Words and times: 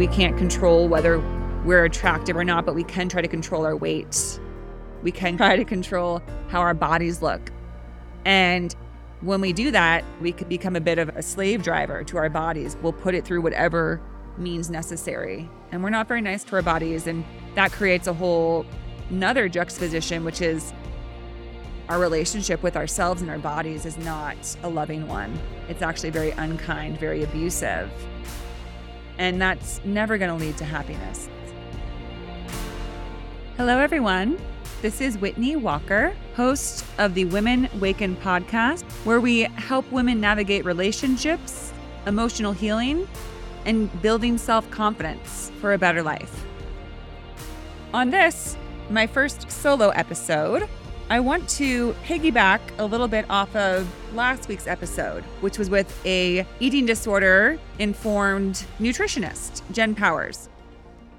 We 0.00 0.06
can't 0.06 0.38
control 0.38 0.88
whether 0.88 1.18
we're 1.66 1.84
attractive 1.84 2.34
or 2.34 2.42
not, 2.42 2.64
but 2.64 2.74
we 2.74 2.84
can 2.84 3.10
try 3.10 3.20
to 3.20 3.28
control 3.28 3.66
our 3.66 3.76
weight. 3.76 4.40
We 5.02 5.12
can 5.12 5.36
try 5.36 5.56
to 5.56 5.64
control 5.66 6.22
how 6.48 6.60
our 6.60 6.72
bodies 6.72 7.20
look. 7.20 7.52
And 8.24 8.74
when 9.20 9.42
we 9.42 9.52
do 9.52 9.70
that, 9.72 10.02
we 10.22 10.32
could 10.32 10.48
become 10.48 10.74
a 10.74 10.80
bit 10.80 10.98
of 10.98 11.10
a 11.10 11.22
slave 11.22 11.62
driver 11.62 12.02
to 12.04 12.16
our 12.16 12.30
bodies. 12.30 12.78
We'll 12.80 12.94
put 12.94 13.14
it 13.14 13.26
through 13.26 13.42
whatever 13.42 14.00
means 14.38 14.70
necessary. 14.70 15.50
And 15.70 15.84
we're 15.84 15.90
not 15.90 16.08
very 16.08 16.22
nice 16.22 16.44
to 16.44 16.56
our 16.56 16.62
bodies. 16.62 17.06
And 17.06 17.22
that 17.54 17.70
creates 17.70 18.06
a 18.06 18.14
whole 18.14 18.64
another 19.10 19.50
juxtaposition, 19.50 20.24
which 20.24 20.40
is 20.40 20.72
our 21.90 21.98
relationship 21.98 22.62
with 22.62 22.74
ourselves 22.74 23.20
and 23.20 23.30
our 23.30 23.38
bodies 23.38 23.84
is 23.84 23.98
not 23.98 24.56
a 24.62 24.68
loving 24.70 25.06
one. 25.06 25.38
It's 25.68 25.82
actually 25.82 26.08
very 26.08 26.30
unkind, 26.30 26.98
very 26.98 27.22
abusive. 27.22 27.90
And 29.20 29.38
that's 29.38 29.84
never 29.84 30.16
going 30.16 30.30
to 30.30 30.42
lead 30.42 30.56
to 30.56 30.64
happiness. 30.64 31.28
Hello, 33.58 33.78
everyone. 33.78 34.40
This 34.80 35.02
is 35.02 35.18
Whitney 35.18 35.56
Walker, 35.56 36.16
host 36.36 36.86
of 36.96 37.12
the 37.12 37.26
Women 37.26 37.68
Waken 37.80 38.16
podcast, 38.16 38.82
where 39.04 39.20
we 39.20 39.40
help 39.42 39.92
women 39.92 40.22
navigate 40.22 40.64
relationships, 40.64 41.70
emotional 42.06 42.52
healing, 42.52 43.06
and 43.66 43.90
building 44.00 44.38
self 44.38 44.68
confidence 44.70 45.52
for 45.60 45.74
a 45.74 45.78
better 45.78 46.02
life. 46.02 46.46
On 47.92 48.08
this, 48.08 48.56
my 48.88 49.06
first 49.06 49.50
solo 49.50 49.90
episode, 49.90 50.66
I 51.10 51.18
want 51.18 51.48
to 51.48 51.92
piggyback 52.04 52.60
a 52.78 52.86
little 52.86 53.08
bit 53.08 53.28
off 53.28 53.56
of 53.56 53.92
last 54.14 54.46
week's 54.46 54.68
episode, 54.68 55.24
which 55.40 55.58
was 55.58 55.68
with 55.68 56.06
a 56.06 56.46
eating 56.60 56.86
disorder 56.86 57.58
informed 57.80 58.64
nutritionist, 58.78 59.62
Jen 59.72 59.96
Powers. 59.96 60.48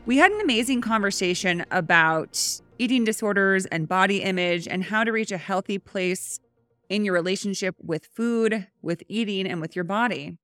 We 0.05 0.15
had 0.15 0.31
an 0.31 0.39
amazing 0.39 0.79
conversation 0.79 1.65
about 1.71 2.61
eating 2.79 3.03
disorders 3.03 3.65
and 3.65 3.85
body 3.85 4.23
image 4.23 4.65
and 4.65 4.85
how 4.85 5.03
to 5.03 5.11
reach 5.11 5.29
a 5.29 5.37
healthy 5.37 5.77
place 5.77 6.39
in 6.87 7.03
your 7.03 7.13
relationship 7.13 7.75
with 7.83 8.05
food, 8.05 8.67
with 8.81 9.03
eating, 9.09 9.45
and 9.45 9.59
with 9.59 9.75
your 9.75 9.83
body. 9.83 10.37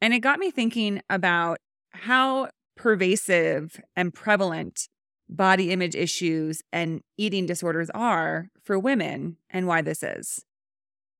And 0.00 0.14
it 0.14 0.20
got 0.20 0.38
me 0.38 0.52
thinking 0.52 1.02
about 1.10 1.58
how 1.90 2.50
pervasive 2.76 3.80
and 3.96 4.14
prevalent 4.14 4.88
body 5.28 5.70
image 5.70 5.94
issues 5.94 6.62
and 6.72 7.02
eating 7.16 7.46
disorders 7.46 7.90
are 7.90 8.48
for 8.62 8.78
women 8.78 9.36
and 9.50 9.66
why 9.66 9.82
this 9.82 10.02
is. 10.02 10.44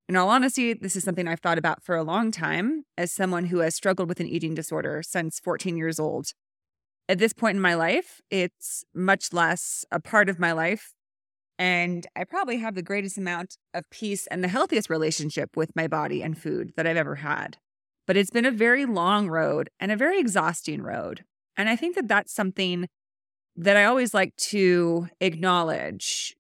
In 0.09 0.17
all 0.17 0.31
honesty, 0.31 0.73
this 0.73 0.97
is 0.97 1.05
something 1.05 1.29
I've 1.29 1.41
thought 1.41 1.59
about 1.59 1.83
for 1.83 1.95
a 1.95 2.03
long 2.03 2.31
time 2.31 2.85
as 2.97 3.13
someone 3.13 3.47
who 3.47 3.59
has 3.59 3.75
struggled 3.75 4.09
with 4.09 4.21
an 4.21 4.27
eating 4.27 4.55
disorder 4.55 5.03
since 5.03 5.39
14 5.39 5.77
years 5.77 6.01
old. 6.01 6.33
At 7.11 7.19
this 7.19 7.35
point 7.35 7.57
in 7.57 7.63
my 7.63 7.75
life, 7.75 8.21
it's 8.31 8.85
much 8.95 9.33
less 9.33 9.85
a 9.93 10.01
part 10.01 10.31
of 10.31 10.39
my 10.39 10.53
life. 10.53 10.95
And 11.59 12.07
I 12.17 12.25
probably 12.25 12.59
have 12.59 12.75
the 12.75 12.83
greatest 12.83 13.19
amount 13.19 13.59
of 13.75 13.91
peace 13.91 14.27
and 14.29 14.43
the 14.43 14.49
healthiest 14.49 14.89
relationship 14.89 15.57
with 15.57 15.77
my 15.77 15.89
body 15.89 16.23
and 16.23 16.39
food 16.39 16.73
that 16.77 16.87
I've 16.87 16.97
ever 16.97 17.17
had. 17.17 17.59
But 18.07 18.17
it's 18.17 18.31
been 18.31 18.47
a 18.47 18.51
very 18.51 18.87
long 18.87 19.29
road 19.29 19.69
and 19.79 19.93
a 19.93 19.97
very 19.97 20.19
exhausting 20.19 20.81
road. 20.81 21.25
And 21.57 21.69
I 21.69 21.77
think 21.77 21.97
that 21.97 22.09
that's 22.09 22.33
something 22.33 22.89
that 23.61 23.77
I 23.77 23.85
always 23.85 24.15
like 24.15 24.37
to 24.37 25.09
acknowledge, 25.21 26.37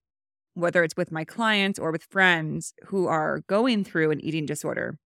whether 0.54 0.84
it's 0.84 0.96
with 0.96 1.10
my 1.10 1.24
clients 1.24 1.76
or 1.76 1.90
with 1.90 2.04
friends 2.04 2.74
who 2.86 3.08
are 3.08 3.42
going 3.48 3.82
through 3.82 4.12
an 4.12 4.20
eating 4.20 4.46
disorder, 4.46 4.98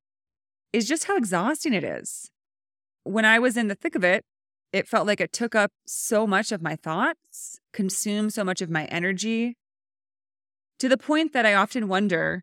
is 0.75 0.87
just 0.87 1.05
how 1.05 1.17
exhausting 1.17 1.73
it 1.73 1.83
is. 1.83 2.31
When 3.05 3.25
I 3.25 3.39
was 3.39 3.57
in 3.57 3.69
the 3.69 3.75
thick 3.75 3.95
of 3.95 4.05
it, 4.05 4.25
it 4.75 4.87
felt 4.87 5.07
like 5.07 5.23
it 5.23 5.33
took 5.33 5.55
up 5.55 5.73
so 5.87 6.27
much 6.27 6.53
of 6.53 6.61
my 6.61 6.77
thoughts, 6.77 7.61
consumed 7.73 8.35
so 8.35 8.45
much 8.45 8.61
of 8.61 8.69
my 8.69 8.85
energy, 8.85 9.57
to 10.81 10.91
the 10.91 10.99
point 10.99 11.33
that 11.33 11.47
I 11.47 11.55
often 11.55 11.89
wonder, 11.89 12.43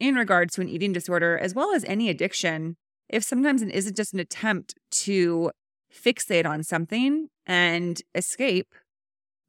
in 0.00 0.16
regards 0.16 0.54
to 0.54 0.60
an 0.60 0.68
eating 0.68 0.92
disorder, 0.92 1.38
as 1.38 1.54
well 1.54 1.72
as 1.72 1.84
any 1.84 2.08
addiction, 2.08 2.76
if 3.08 3.22
sometimes 3.22 3.62
it 3.62 3.70
isn't 3.70 3.96
just 3.96 4.12
an 4.12 4.18
attempt 4.18 4.74
to 4.90 5.52
fixate 5.92 6.46
on 6.46 6.64
something 6.64 7.28
and 7.46 8.02
escape 8.16 8.74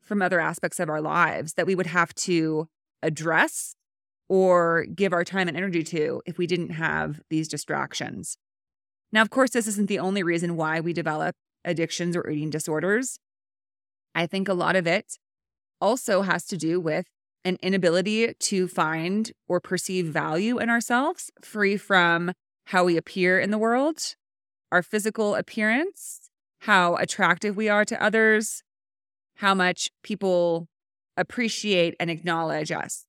from 0.06 0.22
other 0.22 0.40
aspects 0.40 0.80
of 0.80 0.90
our 0.90 1.02
lives 1.02 1.54
that 1.54 1.68
we 1.68 1.76
would 1.76 1.88
have 1.88 2.14
to 2.14 2.68
address 3.02 3.76
or 4.30 4.86
give 4.96 5.14
our 5.14 5.24
time 5.24 5.48
and 5.48 5.58
energy 5.58 5.84
to 5.84 6.22
if 6.26 6.38
we 6.38 6.48
didn't 6.48 6.70
have 6.70 7.22
these 7.30 7.48
distractions. 7.48 8.38
Now, 9.12 9.22
of 9.22 9.30
course, 9.30 9.52
this 9.52 9.68
isn't 9.68 9.88
the 9.88 10.00
only 10.00 10.24
reason 10.24 10.56
why 10.56 10.80
we 10.80 10.94
develop 10.94 11.36
addictions 11.64 12.16
or 12.16 12.30
eating 12.30 12.50
disorders. 12.50 13.20
I 14.14 14.28
think 14.28 14.48
a 14.48 14.54
lot 14.54 14.76
of 14.76 14.88
it 14.88 15.18
also 15.82 16.22
has 16.22 16.46
to 16.48 16.58
do 16.58 16.80
with 16.80 17.06
an 17.44 17.58
inability 17.62 18.34
to 18.34 18.68
find 18.68 19.32
or 19.48 19.60
perceive 19.60 20.08
value 20.08 20.58
in 20.58 20.70
ourselves, 20.70 21.32
free 21.42 21.78
from 21.78 22.32
how 22.68 22.84
we 22.84 22.98
appear 22.98 23.40
in 23.40 23.52
the 23.52 23.58
world, 23.58 24.16
our 24.72 24.82
physical 24.82 25.36
appearance, 25.36 26.32
how 26.62 26.96
attractive 26.96 27.56
we 27.56 27.70
are 27.70 27.86
to 27.86 28.02
others, 28.02 28.64
how 29.36 29.54
much 29.54 29.90
people 30.04 30.68
appreciate 31.18 31.96
and 32.00 32.10
acknowledge 32.10 32.72
us. 32.72 33.06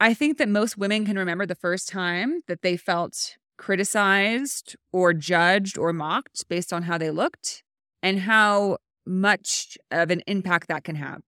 I 0.00 0.14
think 0.14 0.38
that 0.38 0.48
most 0.48 0.78
women 0.78 1.04
can 1.04 1.18
remember 1.18 1.46
the 1.46 1.54
first 1.54 1.88
time 1.88 2.40
that 2.46 2.62
they 2.62 2.76
felt 2.76 3.36
criticized 3.56 4.76
or 4.92 5.12
judged 5.12 5.76
or 5.76 5.92
mocked 5.92 6.48
based 6.48 6.72
on 6.72 6.84
how 6.84 6.96
they 6.96 7.10
looked 7.10 7.62
and 8.02 8.20
how 8.20 8.78
much 9.04 9.76
of 9.90 10.10
an 10.10 10.22
impact 10.26 10.68
that 10.68 10.84
can 10.84 10.94
have. 10.96 11.22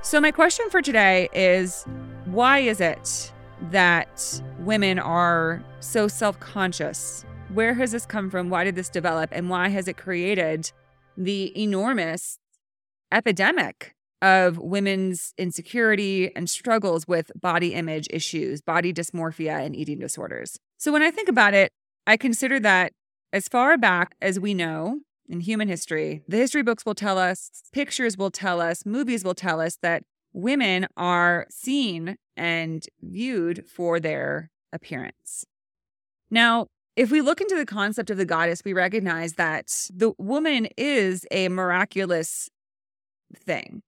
So, 0.00 0.20
my 0.20 0.30
question 0.30 0.68
for 0.70 0.82
today 0.82 1.28
is 1.32 1.84
why 2.26 2.58
is 2.58 2.80
it 2.80 3.32
that 3.70 4.42
women 4.60 4.98
are 4.98 5.62
so 5.80 6.08
self 6.08 6.38
conscious? 6.40 7.24
Where 7.52 7.74
has 7.74 7.92
this 7.92 8.06
come 8.06 8.30
from? 8.30 8.50
Why 8.50 8.64
did 8.64 8.76
this 8.76 8.88
develop? 8.88 9.30
And 9.32 9.48
why 9.48 9.68
has 9.68 9.88
it 9.88 9.96
created 9.96 10.72
the 11.16 11.52
enormous 11.60 12.38
epidemic 13.12 13.94
of 14.22 14.58
women's 14.58 15.34
insecurity 15.36 16.34
and 16.34 16.48
struggles 16.48 17.06
with 17.06 17.30
body 17.40 17.74
image 17.74 18.06
issues, 18.10 18.62
body 18.62 18.92
dysmorphia, 18.92 19.64
and 19.64 19.76
eating 19.76 19.98
disorders. 19.98 20.58
So 20.78 20.92
when 20.92 21.02
I 21.02 21.10
think 21.10 21.28
about 21.28 21.54
it, 21.54 21.72
I 22.06 22.16
consider 22.16 22.58
that 22.60 22.92
as 23.32 23.48
far 23.48 23.76
back 23.76 24.14
as 24.22 24.40
we 24.40 24.54
know 24.54 25.00
in 25.28 25.40
human 25.40 25.68
history, 25.68 26.22
the 26.28 26.36
history 26.36 26.62
books 26.62 26.86
will 26.86 26.94
tell 26.94 27.18
us, 27.18 27.50
pictures 27.72 28.16
will 28.16 28.30
tell 28.30 28.60
us, 28.60 28.86
movies 28.86 29.24
will 29.24 29.34
tell 29.34 29.60
us 29.60 29.76
that 29.82 30.04
women 30.32 30.86
are 30.96 31.46
seen 31.50 32.16
and 32.36 32.86
viewed 33.02 33.66
for 33.68 34.00
their 34.00 34.50
appearance. 34.72 35.44
Now, 36.30 36.66
if 36.96 37.10
we 37.10 37.20
look 37.20 37.40
into 37.40 37.56
the 37.56 37.66
concept 37.66 38.10
of 38.10 38.16
the 38.16 38.24
goddess, 38.24 38.62
we 38.64 38.72
recognize 38.72 39.34
that 39.34 39.72
the 39.92 40.12
woman 40.18 40.68
is 40.76 41.26
a 41.30 41.48
miraculous 41.48 42.48
thing. 43.36 43.82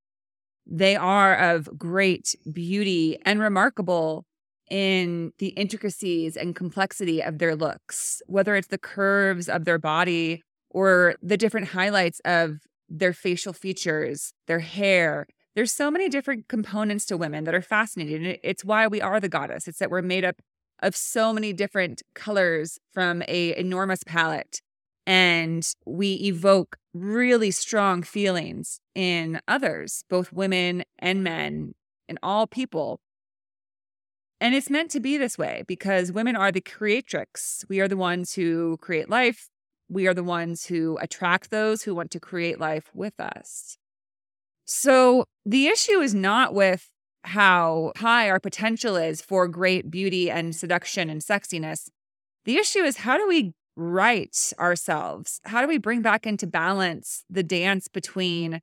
They 0.67 0.97
are 0.97 1.35
of 1.37 1.79
great 1.79 2.35
beauty 2.53 3.19
and 3.25 3.41
remarkable 3.41 4.25
in 4.69 5.33
the 5.39 5.49
intricacies 5.49 6.37
and 6.37 6.57
complexity 6.57 7.23
of 7.23 7.39
their 7.39 7.55
looks, 7.55 8.21
whether 8.27 8.57
it's 8.57 8.69
the 8.69 8.79
curves 8.79 9.49
of 9.49 9.65
their 9.65 9.79
body 9.79 10.43
or 10.71 11.15
the 11.23 11.37
different 11.37 11.69
highlights 11.69 12.21
of 12.25 12.59
their 12.89 13.13
facial 13.13 13.53
features, 13.53 14.33
their 14.49 14.59
hair. 14.59 15.27
There's 15.55 15.73
so 15.73 15.91
many 15.91 16.09
different 16.09 16.49
components 16.49 17.07
to 17.07 17.17
women 17.17 17.45
that 17.45 17.55
are 17.55 17.63
fascinating. 17.63 18.39
It's 18.43 18.65
why 18.65 18.89
we 18.89 19.01
are 19.01 19.21
the 19.21 19.29
goddess. 19.29 19.69
It's 19.69 19.79
that 19.79 19.91
we're 19.91 20.03
made 20.03 20.25
up 20.25 20.37
of 20.81 20.95
so 20.97 21.33
many 21.33 21.53
different 21.53 22.03
colors 22.15 22.79
from 22.93 23.23
a 23.29 23.57
enormous 23.57 24.03
palette 24.05 24.61
and 25.07 25.75
we 25.87 26.15
evoke 26.15 26.77
really 26.93 27.51
strong 27.51 28.03
feelings 28.03 28.81
in 28.95 29.41
others 29.47 30.05
both 30.11 30.33
women 30.33 30.85
and 30.99 31.23
men 31.23 31.75
and 32.09 32.19
all 32.23 32.47
people. 32.47 33.01
And 34.41 34.55
it's 34.55 34.69
meant 34.69 34.91
to 34.91 35.01
be 35.01 35.17
this 35.17 35.39
way 35.39 35.63
because 35.67 36.13
women 36.13 36.37
are 36.37 36.53
the 36.53 36.61
creatrix. 36.61 37.65
We 37.69 37.81
are 37.81 37.89
the 37.89 37.97
ones 37.97 38.35
who 38.35 38.77
create 38.79 39.09
life. 39.09 39.49
We 39.89 40.07
are 40.09 40.15
the 40.15 40.25
ones 40.25 40.67
who 40.67 40.99
attract 41.01 41.51
those 41.51 41.83
who 41.83 41.95
want 41.95 42.11
to 42.11 42.21
create 42.21 42.61
life 42.61 42.91
with 42.93 43.19
us. 43.19 43.79
So 44.65 45.25
the 45.47 45.69
issue 45.69 46.01
is 46.01 46.15
not 46.15 46.53
with 46.53 46.91
how 47.27 47.93
high 47.97 48.31
our 48.31 48.41
potential 48.41 48.97
is 48.97 49.21
for 49.21 49.49
great 49.49 49.91
beauty 49.91 50.31
and 50.31 50.55
seduction 50.55 51.11
and 51.11 51.21
sexiness. 51.21 51.89
The 52.45 52.57
issue 52.57 52.81
is 52.81 52.99
how 52.99 53.17
do 53.17 53.27
we 53.27 53.53
right 53.77 54.37
ourselves? 54.59 55.41
How 55.45 55.61
do 55.61 55.69
we 55.69 55.79
bring 55.79 56.03
back 56.03 56.27
into 56.27 56.47
balance 56.47 57.25
the 57.29 57.43
dance 57.43 57.89
between 57.89 58.61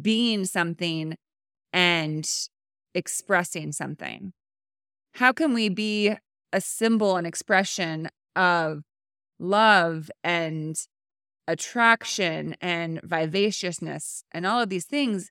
being 0.00 0.44
something 0.44 1.16
and 1.72 2.28
expressing 2.94 3.72
something? 3.72 4.32
How 5.14 5.32
can 5.32 5.54
we 5.54 5.68
be 5.68 6.14
a 6.52 6.60
symbol 6.60 7.16
and 7.16 7.26
expression 7.26 8.08
of 8.34 8.82
love 9.38 10.10
and 10.24 10.76
attraction 11.46 12.56
and 12.60 13.00
vivaciousness 13.02 14.24
and 14.32 14.46
all 14.46 14.60
of 14.60 14.68
these 14.68 14.86
things, 14.86 15.30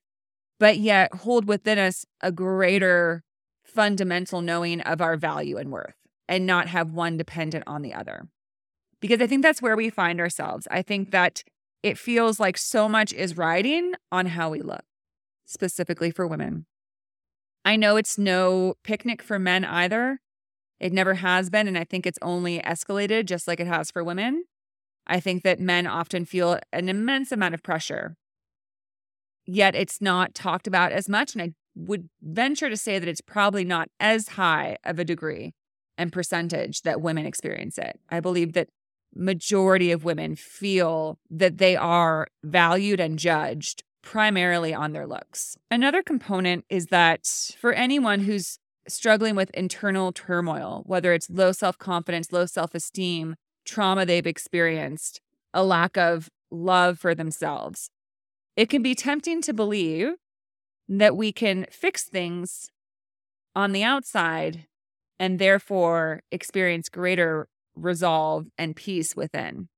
but 0.59 0.77
yet 0.77 1.13
hold 1.13 1.47
within 1.47 1.79
us 1.79 2.05
a 2.21 2.31
greater 2.31 3.23
fundamental 3.63 4.41
knowing 4.41 4.81
of 4.81 5.01
our 5.01 5.15
value 5.15 5.57
and 5.57 5.71
worth 5.71 5.95
and 6.27 6.45
not 6.45 6.67
have 6.67 6.91
one 6.91 7.17
dependent 7.17 7.63
on 7.65 7.81
the 7.81 7.93
other. 7.93 8.27
Because 8.99 9.21
I 9.21 9.27
think 9.27 9.41
that's 9.41 9.61
where 9.61 9.75
we 9.75 9.89
find 9.89 10.19
ourselves. 10.19 10.67
I 10.69 10.81
think 10.81 11.11
that 11.11 11.43
it 11.81 11.97
feels 11.97 12.39
like 12.39 12.57
so 12.57 12.89
much 12.89 13.13
is 13.13 13.37
riding 13.37 13.93
on 14.11 14.27
how 14.27 14.49
we 14.49 14.61
look, 14.61 14.83
specifically 15.45 16.11
for 16.11 16.27
women. 16.27 16.65
I 17.63 17.75
know 17.75 17.95
it's 17.95 18.17
no 18.17 18.75
picnic 18.83 19.21
for 19.21 19.39
men 19.39 19.63
either. 19.63 20.19
It 20.79 20.91
never 20.91 21.15
has 21.15 21.49
been. 21.49 21.67
And 21.67 21.77
I 21.77 21.83
think 21.83 22.05
it's 22.05 22.19
only 22.21 22.59
escalated 22.59 23.25
just 23.25 23.47
like 23.47 23.59
it 23.59 23.67
has 23.67 23.91
for 23.91 24.03
women. 24.03 24.43
I 25.07 25.19
think 25.19 25.43
that 25.43 25.59
men 25.59 25.87
often 25.87 26.25
feel 26.25 26.59
an 26.71 26.89
immense 26.89 27.31
amount 27.31 27.53
of 27.53 27.63
pressure, 27.63 28.15
yet 29.49 29.75
it's 29.75 30.01
not 30.01 30.33
talked 30.35 30.67
about 30.67 30.91
as 30.91 31.09
much. 31.09 31.33
And 31.33 31.41
I 31.41 31.53
would 31.75 32.09
venture 32.21 32.69
to 32.69 32.77
say 32.77 32.99
that 32.99 33.09
it's 33.09 33.21
probably 33.21 33.63
not 33.63 33.89
as 33.99 34.29
high 34.29 34.77
of 34.83 34.99
a 34.99 35.05
degree 35.05 35.53
and 35.97 36.13
percentage 36.13 36.81
that 36.83 37.01
women 37.01 37.25
experience 37.25 37.77
it. 37.77 37.99
I 38.09 38.19
believe 38.19 38.53
that 38.53 38.69
majority 39.15 39.91
of 39.91 40.03
women 40.03 40.35
feel 40.35 41.17
that 41.29 41.57
they 41.57 41.75
are 41.75 42.27
valued 42.43 42.99
and 42.99 43.17
judged 43.17 43.83
primarily 44.01 44.73
on 44.73 44.93
their 44.93 45.07
looks. 45.07 45.57
Another 45.69 46.01
component 46.01 46.65
is 46.69 46.87
that 46.87 47.25
for 47.59 47.73
anyone 47.73 48.21
who's 48.21 48.59
struggling 48.87 49.35
with 49.35 49.49
internal 49.51 50.11
turmoil, 50.11 50.83
whether 50.85 51.13
it's 51.13 51.29
low 51.29 51.51
self 51.51 51.77
confidence, 51.77 52.31
low 52.31 52.45
self 52.45 52.73
esteem, 52.73 53.35
trauma 53.65 54.05
they've 54.05 54.27
experienced, 54.27 55.21
a 55.53 55.63
lack 55.63 55.97
of 55.97 56.29
love 56.51 56.97
for 56.99 57.13
themselves, 57.13 57.89
it 58.59 58.67
can 58.69 58.83
be 58.83 58.93
tempting 58.93 59.41
to 59.41 59.53
believe 59.53 60.15
that 60.89 61.15
we 61.15 61.31
can 61.31 61.65
fix 61.71 62.03
things 62.03 62.69
on 63.55 63.71
the 63.71 63.83
outside 63.85 64.65
and 65.17 65.39
therefore 65.39 66.23
experience 66.29 66.89
greater 66.89 67.47
resolve 67.73 68.47
and 68.57 68.75
peace 68.75 69.15
within. 69.15 69.69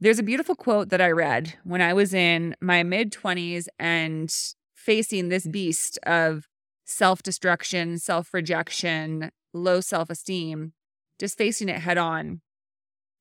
There's 0.00 0.18
a 0.18 0.22
beautiful 0.22 0.54
quote 0.54 0.88
that 0.88 1.02
I 1.02 1.10
read 1.10 1.58
when 1.62 1.82
I 1.82 1.92
was 1.92 2.14
in 2.14 2.56
my 2.62 2.82
mid 2.82 3.12
20s 3.12 3.66
and 3.78 4.34
facing 4.74 5.28
this 5.28 5.46
beast 5.46 5.98
of 6.04 6.48
self 6.86 7.22
destruction, 7.22 7.98
self 7.98 8.32
rejection, 8.32 9.32
low 9.52 9.82
self 9.82 10.08
esteem, 10.08 10.72
just 11.18 11.36
facing 11.36 11.68
it 11.68 11.80
head 11.80 11.98
on. 11.98 12.40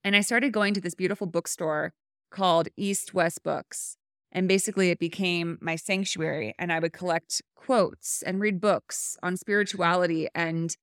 And 0.02 0.16
I 0.16 0.22
started 0.22 0.54
going 0.54 0.74
to 0.76 0.82
this 0.82 0.96
beautiful 0.96 1.28
bookstore 1.28 1.92
called 2.32 2.70
East 2.78 3.14
West 3.14 3.44
Books. 3.44 3.98
And 4.32 4.48
basically, 4.48 4.90
it 4.90 5.00
became 5.00 5.58
my 5.60 5.76
sanctuary. 5.76 6.54
And 6.60 6.72
I 6.72 6.80
would 6.80 6.94
collect 6.94 7.42
quotes 7.56 8.22
and 8.22 8.40
read 8.40 8.62
books 8.62 9.18
on 9.24 9.38
spirituality 9.38 10.28
and 10.36 10.76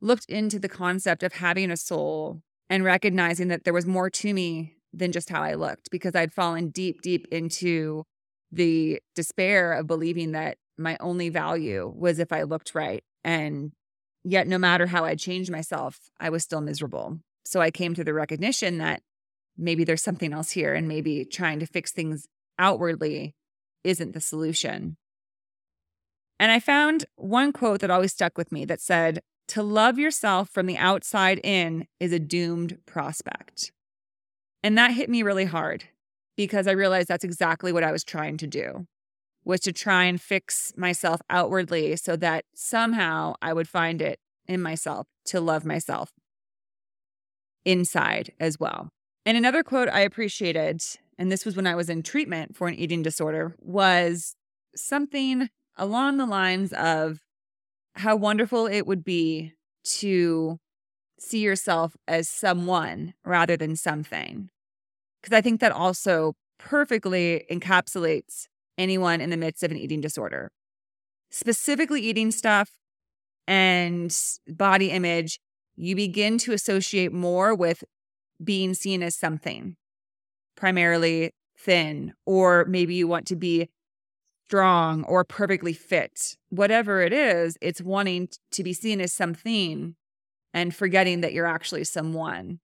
looked 0.00 0.26
into 0.26 0.58
the 0.58 0.68
concept 0.68 1.22
of 1.22 1.34
having 1.34 1.70
a 1.70 1.76
soul 1.76 2.42
and 2.70 2.84
recognizing 2.84 3.48
that 3.48 3.64
there 3.64 3.72
was 3.72 3.86
more 3.86 4.10
to 4.10 4.32
me 4.32 4.76
than 4.92 5.12
just 5.12 5.30
how 5.30 5.42
I 5.42 5.54
looked 5.54 5.90
because 5.90 6.14
I'd 6.14 6.32
fallen 6.32 6.70
deep, 6.70 7.02
deep 7.02 7.26
into 7.30 8.04
the 8.50 9.00
despair 9.14 9.72
of 9.72 9.86
believing 9.86 10.32
that 10.32 10.56
my 10.78 10.96
only 11.00 11.28
value 11.28 11.92
was 11.94 12.18
if 12.18 12.32
I 12.32 12.44
looked 12.44 12.74
right. 12.74 13.02
And 13.24 13.72
yet, 14.24 14.46
no 14.46 14.58
matter 14.58 14.86
how 14.86 15.04
I 15.04 15.16
changed 15.16 15.50
myself, 15.50 15.98
I 16.20 16.30
was 16.30 16.44
still 16.44 16.60
miserable. 16.60 17.18
So 17.44 17.60
I 17.60 17.70
came 17.70 17.94
to 17.94 18.04
the 18.04 18.14
recognition 18.14 18.78
that 18.78 19.02
maybe 19.56 19.84
there's 19.84 20.02
something 20.02 20.32
else 20.32 20.50
here 20.50 20.74
and 20.74 20.86
maybe 20.86 21.24
trying 21.24 21.58
to 21.60 21.66
fix 21.66 21.92
things 21.92 22.26
outwardly 22.58 23.34
isn't 23.84 24.12
the 24.12 24.20
solution. 24.20 24.96
And 26.40 26.52
I 26.52 26.60
found 26.60 27.04
one 27.16 27.52
quote 27.52 27.80
that 27.80 27.90
always 27.90 28.12
stuck 28.12 28.38
with 28.38 28.52
me 28.52 28.64
that 28.64 28.80
said, 28.80 29.20
To 29.48 29.62
love 29.62 29.98
yourself 29.98 30.48
from 30.50 30.66
the 30.66 30.76
outside 30.76 31.40
in 31.42 31.86
is 31.98 32.12
a 32.12 32.18
doomed 32.18 32.78
prospect. 32.86 33.72
And 34.62 34.76
that 34.78 34.92
hit 34.92 35.08
me 35.08 35.22
really 35.22 35.46
hard 35.46 35.84
because 36.36 36.66
I 36.66 36.72
realized 36.72 37.08
that's 37.08 37.24
exactly 37.24 37.72
what 37.72 37.84
I 37.84 37.92
was 37.92 38.04
trying 38.04 38.36
to 38.38 38.46
do 38.46 38.86
was 39.44 39.60
to 39.60 39.72
try 39.72 40.04
and 40.04 40.20
fix 40.20 40.72
myself 40.76 41.20
outwardly 41.30 41.96
so 41.96 42.16
that 42.16 42.44
somehow 42.54 43.34
I 43.40 43.52
would 43.52 43.68
find 43.68 44.02
it 44.02 44.20
in 44.46 44.60
myself 44.60 45.06
to 45.26 45.40
love 45.40 45.64
myself 45.64 46.10
inside 47.64 48.32
as 48.38 48.58
well. 48.60 48.90
And 49.24 49.36
another 49.36 49.62
quote 49.62 49.88
I 49.88 50.00
appreciated, 50.00 50.82
and 51.18 51.32
this 51.32 51.44
was 51.44 51.56
when 51.56 51.66
I 51.66 51.74
was 51.74 51.90
in 51.90 52.02
treatment 52.02 52.56
for 52.56 52.68
an 52.68 52.74
eating 52.74 53.02
disorder, 53.02 53.56
was 53.58 54.36
something 54.76 55.48
along 55.76 56.16
the 56.16 56.26
lines 56.26 56.72
of 56.72 57.18
how 57.94 58.14
wonderful 58.14 58.66
it 58.66 58.86
would 58.86 59.04
be 59.04 59.52
to 59.84 60.58
see 61.18 61.40
yourself 61.40 61.96
as 62.06 62.28
someone 62.28 63.14
rather 63.24 63.56
than 63.56 63.74
something. 63.74 64.50
Because 65.20 65.36
I 65.36 65.40
think 65.40 65.60
that 65.60 65.72
also 65.72 66.34
perfectly 66.58 67.44
encapsulates 67.50 68.46
anyone 68.76 69.20
in 69.20 69.30
the 69.30 69.36
midst 69.36 69.64
of 69.64 69.72
an 69.72 69.76
eating 69.76 70.00
disorder. 70.00 70.52
Specifically, 71.30 72.00
eating 72.00 72.30
stuff 72.30 72.70
and 73.46 74.16
body 74.46 74.90
image, 74.90 75.40
you 75.76 75.96
begin 75.96 76.38
to 76.38 76.52
associate 76.52 77.12
more 77.12 77.54
with 77.54 77.82
being 78.42 78.74
seen 78.74 79.02
as 79.02 79.16
something, 79.16 79.76
primarily 80.58 81.32
thin, 81.56 82.14
or 82.26 82.64
maybe 82.66 82.94
you 82.94 83.08
want 83.08 83.26
to 83.28 83.36
be 83.36 83.68
strong 84.46 85.04
or 85.04 85.24
perfectly 85.24 85.72
fit. 85.72 86.36
Whatever 86.50 87.00
it 87.02 87.12
is, 87.12 87.56
it's 87.60 87.80
wanting 87.80 88.28
to 88.50 88.62
be 88.62 88.72
seen 88.72 89.00
as 89.00 89.12
something 89.12 89.94
and 90.54 90.74
forgetting 90.74 91.20
that 91.20 91.32
you're 91.32 91.46
actually 91.46 91.84
someone. 91.84 92.60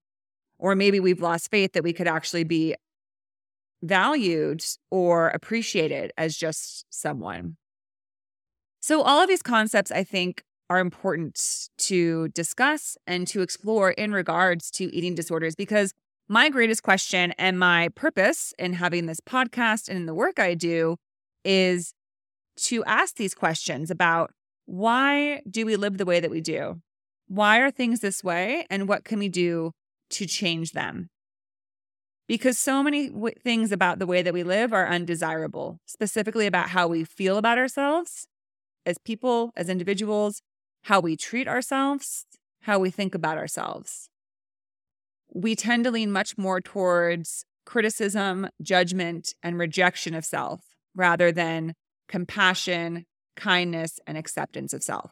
Or 0.57 0.75
maybe 0.75 0.99
we've 0.99 1.21
lost 1.21 1.51
faith 1.51 1.73
that 1.73 1.83
we 1.83 1.93
could 1.93 2.07
actually 2.07 2.43
be 2.43 2.75
valued 3.83 4.63
or 4.89 5.29
appreciated 5.29 6.11
as 6.17 6.35
just 6.35 6.85
someone. 6.89 7.57
So, 8.79 9.01
all 9.01 9.21
of 9.21 9.27
these 9.27 9.41
concepts, 9.41 9.91
I 9.91 10.03
think, 10.03 10.43
are 10.69 10.79
important 10.79 11.69
to 11.77 12.29
discuss 12.29 12.97
and 13.05 13.27
to 13.27 13.41
explore 13.41 13.91
in 13.91 14.11
regards 14.11 14.71
to 14.71 14.93
eating 14.95 15.13
disorders 15.13 15.55
because 15.55 15.93
my 16.27 16.49
greatest 16.49 16.83
question 16.83 17.33
and 17.37 17.59
my 17.59 17.89
purpose 17.89 18.53
in 18.57 18.73
having 18.73 19.05
this 19.05 19.19
podcast 19.19 19.87
and 19.87 19.97
in 19.97 20.05
the 20.05 20.13
work 20.13 20.39
I 20.39 20.55
do 20.55 20.97
is 21.43 21.93
to 22.57 22.83
ask 22.85 23.15
these 23.15 23.35
questions 23.35 23.91
about 23.91 24.31
why 24.65 25.41
do 25.49 25.65
we 25.65 25.75
live 25.75 25.97
the 25.97 26.05
way 26.05 26.19
that 26.19 26.31
we 26.31 26.41
do? 26.41 26.81
Why 27.27 27.59
are 27.59 27.69
things 27.69 27.99
this 27.99 28.23
way? 28.23 28.65
And 28.69 28.87
what 28.87 29.03
can 29.03 29.19
we 29.19 29.29
do 29.29 29.71
to 30.11 30.25
change 30.25 30.71
them? 30.71 31.09
Because 32.27 32.57
so 32.57 32.81
many 32.81 33.09
w- 33.09 33.35
things 33.43 33.71
about 33.71 33.99
the 33.99 34.07
way 34.07 34.23
that 34.23 34.33
we 34.33 34.43
live 34.43 34.73
are 34.73 34.87
undesirable, 34.87 35.79
specifically 35.85 36.47
about 36.47 36.69
how 36.69 36.87
we 36.87 37.03
feel 37.03 37.37
about 37.37 37.59
ourselves 37.59 38.27
as 38.85 38.97
people, 38.97 39.51
as 39.55 39.69
individuals, 39.69 40.41
how 40.83 40.99
we 40.99 41.15
treat 41.15 41.47
ourselves, 41.47 42.25
how 42.61 42.79
we 42.79 42.89
think 42.89 43.13
about 43.13 43.37
ourselves. 43.37 44.09
We 45.35 45.53
tend 45.53 45.83
to 45.83 45.91
lean 45.91 46.13
much 46.13 46.37
more 46.37 46.61
towards 46.61 47.43
criticism, 47.65 48.47
judgment, 48.61 49.33
and 49.43 49.59
rejection 49.59 50.15
of 50.15 50.23
self 50.23 50.61
rather 50.95 51.29
than 51.29 51.73
compassion, 52.07 53.05
kindness, 53.35 53.99
and 54.07 54.17
acceptance 54.17 54.73
of 54.73 54.81
self. 54.81 55.11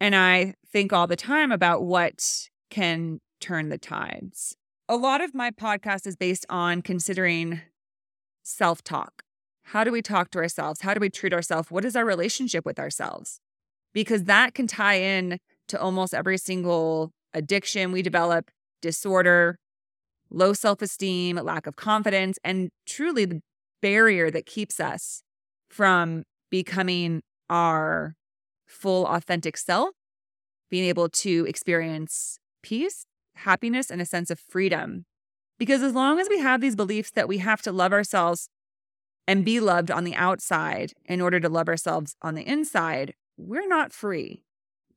And 0.00 0.16
I 0.16 0.54
think 0.72 0.90
all 0.90 1.06
the 1.06 1.16
time 1.16 1.52
about 1.52 1.82
what 1.82 2.48
can 2.70 3.20
turn 3.42 3.68
the 3.68 3.76
tides. 3.76 4.56
A 4.88 4.96
lot 4.96 5.20
of 5.20 5.34
my 5.34 5.50
podcast 5.50 6.06
is 6.06 6.16
based 6.16 6.46
on 6.48 6.80
considering 6.80 7.60
self 8.42 8.82
talk. 8.82 9.22
How 9.64 9.84
do 9.84 9.92
we 9.92 10.00
talk 10.00 10.30
to 10.30 10.38
ourselves? 10.38 10.80
How 10.80 10.94
do 10.94 11.00
we 11.00 11.10
treat 11.10 11.34
ourselves? 11.34 11.70
What 11.70 11.84
is 11.84 11.94
our 11.94 12.06
relationship 12.06 12.64
with 12.64 12.78
ourselves? 12.78 13.38
Because 13.92 14.24
that 14.24 14.54
can 14.54 14.66
tie 14.66 14.94
in 14.94 15.38
to 15.68 15.78
almost 15.78 16.14
every 16.14 16.38
single 16.38 17.12
addiction 17.34 17.92
we 17.92 18.02
develop, 18.02 18.50
disorder, 18.80 19.56
low 20.30 20.52
self 20.52 20.82
esteem, 20.82 21.36
lack 21.36 21.66
of 21.66 21.76
confidence, 21.76 22.38
and 22.44 22.70
truly 22.86 23.24
the 23.24 23.40
barrier 23.82 24.30
that 24.30 24.46
keeps 24.46 24.80
us 24.80 25.22
from 25.68 26.24
becoming 26.50 27.22
our 27.48 28.14
full, 28.66 29.06
authentic 29.06 29.56
self, 29.56 29.90
being 30.70 30.84
able 30.84 31.08
to 31.08 31.46
experience 31.48 32.38
peace, 32.62 33.04
happiness, 33.36 33.90
and 33.90 34.00
a 34.00 34.06
sense 34.06 34.30
of 34.30 34.38
freedom. 34.38 35.04
Because 35.58 35.82
as 35.82 35.92
long 35.92 36.18
as 36.18 36.28
we 36.28 36.38
have 36.38 36.60
these 36.60 36.76
beliefs 36.76 37.10
that 37.10 37.28
we 37.28 37.38
have 37.38 37.62
to 37.62 37.72
love 37.72 37.92
ourselves 37.92 38.48
and 39.26 39.44
be 39.44 39.60
loved 39.60 39.90
on 39.90 40.04
the 40.04 40.14
outside 40.14 40.92
in 41.04 41.20
order 41.20 41.38
to 41.38 41.48
love 41.48 41.68
ourselves 41.68 42.16
on 42.22 42.34
the 42.34 42.46
inside, 42.46 43.14
we're 43.36 43.68
not 43.68 43.92
free 43.92 44.42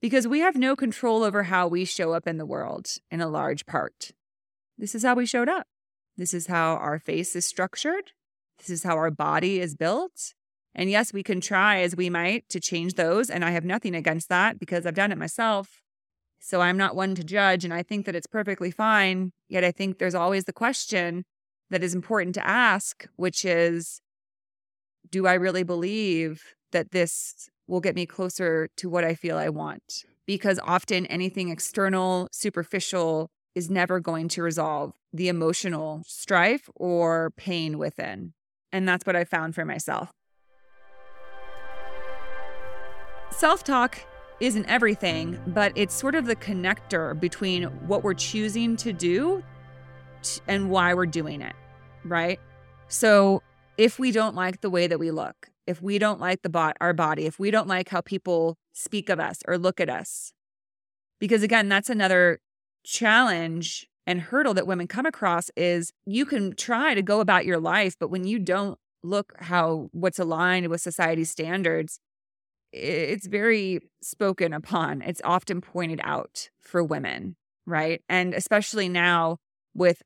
because 0.03 0.27
we 0.27 0.41
have 0.41 0.57
no 0.57 0.75
control 0.75 1.24
over 1.24 1.43
how 1.43 1.65
we 1.65 1.86
show 1.86 2.12
up 2.12 2.27
in 2.27 2.38
the 2.38 2.45
world 2.45 2.98
in 3.10 3.22
a 3.22 3.29
large 3.29 3.65
part. 3.65 4.12
This 4.77 4.95
is 4.95 5.03
how 5.03 5.15
we 5.15 5.25
showed 5.25 5.48
up. 5.48 5.65
This 6.17 6.33
is 6.33 6.48
how 6.48 6.74
our 6.74 7.00
face 7.00 7.38
is 7.38 7.45
structured. 7.45 8.12
This 8.57 8.69
is 8.69 8.83
how 8.83 8.98
our 8.98 9.12
body 9.12 9.62
is 9.62 9.75
built. 9.75 10.33
And 10.75 10.89
yes, 10.89 11.13
we 11.13 11.24
can 11.24 11.39
try 11.39 11.79
as 11.79 11.95
we 11.95 12.10
might 12.10 12.50
to 12.50 12.60
change 12.60 12.95
those. 12.95 13.29
And 13.29 13.45
I 13.45 13.51
have 13.51 13.63
nothing 13.63 13.95
against 13.95 14.27
that 14.27 14.60
because 14.60 14.86
I've 14.86 14.93
done 14.93 15.13
it 15.13 15.17
myself. 15.17 15.79
So 16.38 16.60
I'm 16.60 16.75
not 16.75 16.98
one 16.98 17.15
to 17.15 17.24
judge. 17.24 17.63
And 17.63 17.74
I 17.74 17.81
think 17.81 18.05
that 18.05 18.15
it's 18.15 18.27
perfectly 18.27 18.72
fine. 18.72 19.31
Yet 19.48 19.63
I 19.63 19.72
think 19.72 20.00
there's 20.00 20.15
always 20.15 20.43
the 20.43 20.51
question 20.51 21.24
that 21.69 21.81
is 21.81 21.95
important 21.95 22.36
to 22.36 22.45
ask, 22.45 23.07
which 23.15 23.45
is 23.45 24.01
do 25.10 25.27
I 25.27 25.36
really 25.36 25.63
believe 25.63 26.43
that 26.74 26.91
this 26.91 27.50
will 27.67 27.79
get 27.79 27.96
me 27.96 28.05
closer 28.05 28.70
to 28.77 28.89
what 28.89 29.03
I 29.03 29.15
feel 29.15 29.38
I 29.38 29.50
want? 29.50 30.03
Because 30.25 30.60
often 30.63 31.05
anything 31.08 31.50
external, 31.50 32.27
superficial, 32.32 33.29
is 33.55 33.70
never 33.70 34.00
going 34.00 34.27
to 34.29 34.41
resolve 34.41 34.93
the 35.12 35.27
emotional 35.27 36.01
strife 36.05 36.70
or 36.75 37.32
pain 37.38 37.77
within. 37.77 38.34
And 38.72 38.88
that's 38.88 39.05
what 39.05 39.15
I 39.15 39.24
found 39.24 39.53
for 39.53 39.65
myself. 39.65 40.12
Self 43.29 43.63
talk 43.63 44.00
isn't 44.39 44.65
everything, 44.65 45.39
but 45.48 45.72
it's 45.75 45.93
sort 45.93 46.15
of 46.15 46.25
the 46.25 46.36
connector 46.36 47.20
between 47.20 47.63
what 47.88 48.03
we're 48.03 48.13
choosing 48.13 48.75
to 48.77 48.91
do 48.91 49.43
and 50.48 50.70
why 50.70 50.93
we're 50.93 51.05
doing 51.05 51.41
it, 51.41 51.55
right? 52.03 52.39
So 52.88 53.41
if 53.77 54.00
we 54.00 54.12
don't 54.12 54.36
like 54.36 54.62
the 54.62 54.70
way 54.70 54.88
that 54.88 55.00
we 55.00 55.12
look, 55.12 55.50
if 55.65 55.82
we 55.82 55.98
don't 56.00 56.20
like 56.20 56.41
the 56.41 56.50
bot 56.50 56.77
our 56.82 56.93
body, 56.93 57.25
if 57.25 57.39
we 57.39 57.51
don't 57.51 57.67
like 57.67 57.89
how 57.89 58.01
people 58.01 58.58
speak 58.74 59.10
of 59.10 59.20
us 59.20 59.39
or 59.48 59.58
look 59.58 59.79
at 59.79 59.89
us, 59.89 60.34
because 61.20 61.43
again, 61.43 61.70
that's 61.70 61.89
another 61.89 62.39
challenge 62.84 63.88
and 64.05 64.20
hurdle 64.20 64.53
that 64.53 64.67
women 64.67 64.88
come 64.88 65.05
across 65.05 65.50
is 65.55 65.93
you 66.05 66.25
can 66.25 66.55
try 66.55 66.93
to 66.93 67.01
go 67.01 67.20
about 67.22 67.46
your 67.46 67.60
life, 67.60 67.96
but 68.00 68.10
when 68.10 68.25
you 68.25 68.39
don't 68.39 68.77
look 69.03 69.34
how 69.39 69.89
what's 69.91 70.20
aligned 70.20 70.67
with 70.67 70.82
society's 70.82 71.29
standards, 71.29 72.00
it's 72.72 73.27
very 73.27 73.79
spoken 74.01 74.51
upon. 74.53 75.01
It's 75.01 75.22
often 75.24 75.62
pointed 75.62 76.01
out 76.03 76.50
for 76.60 76.84
women, 76.84 77.36
right? 77.65 78.01
And 78.10 78.34
especially 78.34 78.89
now 78.89 79.38
with 79.74 80.01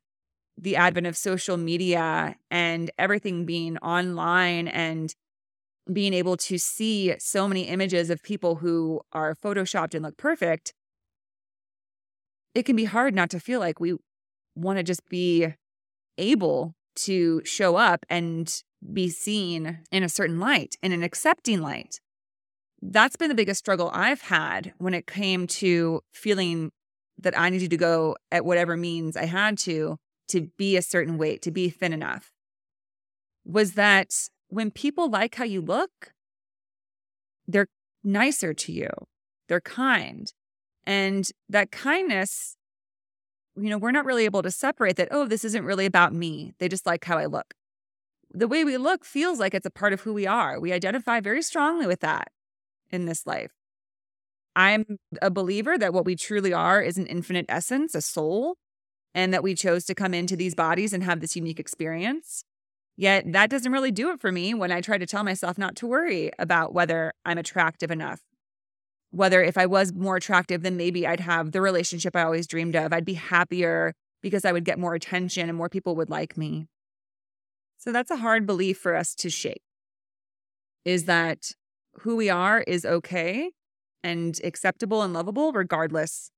the 0.56 0.76
advent 0.76 1.06
of 1.06 1.16
social 1.16 1.56
media 1.56 2.36
and 2.50 2.90
everything 2.98 3.46
being 3.46 3.78
online 3.78 4.68
and 4.68 5.14
being 5.92 6.12
able 6.12 6.36
to 6.36 6.58
see 6.58 7.14
so 7.18 7.48
many 7.48 7.62
images 7.62 8.10
of 8.10 8.22
people 8.22 8.56
who 8.56 9.00
are 9.12 9.34
photoshopped 9.34 9.94
and 9.94 10.04
look 10.04 10.16
perfect, 10.16 10.74
it 12.54 12.64
can 12.64 12.76
be 12.76 12.84
hard 12.84 13.14
not 13.14 13.30
to 13.30 13.40
feel 13.40 13.60
like 13.60 13.80
we 13.80 13.96
want 14.54 14.78
to 14.78 14.82
just 14.82 15.08
be 15.08 15.54
able 16.18 16.74
to 16.96 17.42
show 17.44 17.76
up 17.76 18.04
and 18.10 18.62
be 18.92 19.08
seen 19.08 19.78
in 19.90 20.02
a 20.02 20.08
certain 20.08 20.40
light, 20.40 20.76
in 20.82 20.92
an 20.92 21.02
accepting 21.02 21.60
light. 21.60 22.00
That's 22.82 23.16
been 23.16 23.28
the 23.28 23.34
biggest 23.34 23.58
struggle 23.58 23.90
I've 23.92 24.22
had 24.22 24.72
when 24.78 24.94
it 24.94 25.06
came 25.06 25.46
to 25.46 26.00
feeling 26.12 26.70
that 27.18 27.38
I 27.38 27.50
needed 27.50 27.70
to 27.70 27.76
go 27.76 28.16
at 28.30 28.44
whatever 28.44 28.76
means 28.76 29.16
I 29.16 29.24
had 29.24 29.58
to 29.58 29.96
to 30.28 30.48
be 30.58 30.76
a 30.76 30.82
certain 30.82 31.18
weight, 31.18 31.42
to 31.42 31.50
be 31.50 31.70
thin 31.70 31.92
enough. 31.92 32.30
Was 33.44 33.72
that 33.72 34.12
when 34.48 34.70
people 34.70 35.10
like 35.10 35.34
how 35.34 35.44
you 35.44 35.60
look, 35.60 36.12
they're 37.46 37.68
nicer 38.02 38.54
to 38.54 38.72
you, 38.72 38.90
they're 39.48 39.60
kind. 39.60 40.32
And 40.86 41.28
that 41.48 41.70
kindness, 41.70 42.56
you 43.56 43.68
know, 43.68 43.78
we're 43.78 43.90
not 43.90 44.04
really 44.04 44.24
able 44.24 44.42
to 44.42 44.50
separate 44.50 44.96
that, 44.96 45.08
oh, 45.10 45.26
this 45.26 45.44
isn't 45.44 45.64
really 45.64 45.86
about 45.86 46.14
me. 46.14 46.54
They 46.58 46.68
just 46.68 46.86
like 46.86 47.04
how 47.04 47.18
I 47.18 47.26
look. 47.26 47.54
The 48.30 48.48
way 48.48 48.64
we 48.64 48.76
look 48.76 49.04
feels 49.04 49.38
like 49.38 49.54
it's 49.54 49.66
a 49.66 49.70
part 49.70 49.92
of 49.92 50.02
who 50.02 50.12
we 50.12 50.26
are. 50.26 50.60
We 50.60 50.72
identify 50.72 51.20
very 51.20 51.42
strongly 51.42 51.86
with 51.86 52.00
that 52.00 52.28
in 52.90 53.06
this 53.06 53.26
life. 53.26 53.52
I'm 54.56 54.98
a 55.22 55.30
believer 55.30 55.78
that 55.78 55.92
what 55.92 56.04
we 56.04 56.16
truly 56.16 56.52
are 56.52 56.82
is 56.82 56.98
an 56.98 57.06
infinite 57.06 57.46
essence, 57.48 57.94
a 57.94 58.02
soul, 58.02 58.56
and 59.14 59.32
that 59.32 59.42
we 59.42 59.54
chose 59.54 59.84
to 59.84 59.94
come 59.94 60.14
into 60.14 60.36
these 60.36 60.54
bodies 60.54 60.92
and 60.92 61.04
have 61.04 61.20
this 61.20 61.36
unique 61.36 61.60
experience. 61.60 62.44
Yet 62.98 63.32
that 63.32 63.48
doesn't 63.48 63.72
really 63.72 63.92
do 63.92 64.10
it 64.10 64.20
for 64.20 64.30
me 64.30 64.52
when 64.52 64.70
I 64.70 64.82
try 64.82 64.98
to 64.98 65.06
tell 65.06 65.24
myself 65.24 65.56
not 65.56 65.74
to 65.76 65.86
worry 65.86 66.30
about 66.38 66.74
whether 66.74 67.14
I'm 67.24 67.38
attractive 67.38 67.90
enough 67.90 68.20
whether 69.10 69.42
if 69.42 69.56
I 69.56 69.66
was 69.66 69.92
more 69.92 70.16
attractive, 70.16 70.62
then 70.62 70.76
maybe 70.76 71.06
I'd 71.06 71.20
have 71.20 71.52
the 71.52 71.60
relationship 71.60 72.14
I 72.14 72.22
always 72.22 72.46
dreamed 72.46 72.76
of. 72.76 72.92
I'd 72.92 73.04
be 73.04 73.14
happier 73.14 73.94
because 74.22 74.44
I 74.44 74.52
would 74.52 74.64
get 74.64 74.78
more 74.78 74.94
attention 74.94 75.48
and 75.48 75.56
more 75.56 75.68
people 75.68 75.96
would 75.96 76.10
like 76.10 76.36
me. 76.36 76.66
So 77.78 77.92
that's 77.92 78.10
a 78.10 78.16
hard 78.16 78.46
belief 78.46 78.78
for 78.78 78.94
us 78.94 79.14
to 79.16 79.30
shake 79.30 79.62
is 80.84 81.04
that 81.04 81.52
who 82.00 82.16
we 82.16 82.28
are 82.28 82.62
is 82.62 82.84
okay 82.84 83.50
and 84.02 84.38
acceptable 84.44 85.02
and 85.02 85.12
lovable 85.12 85.52
regardless 85.52 86.30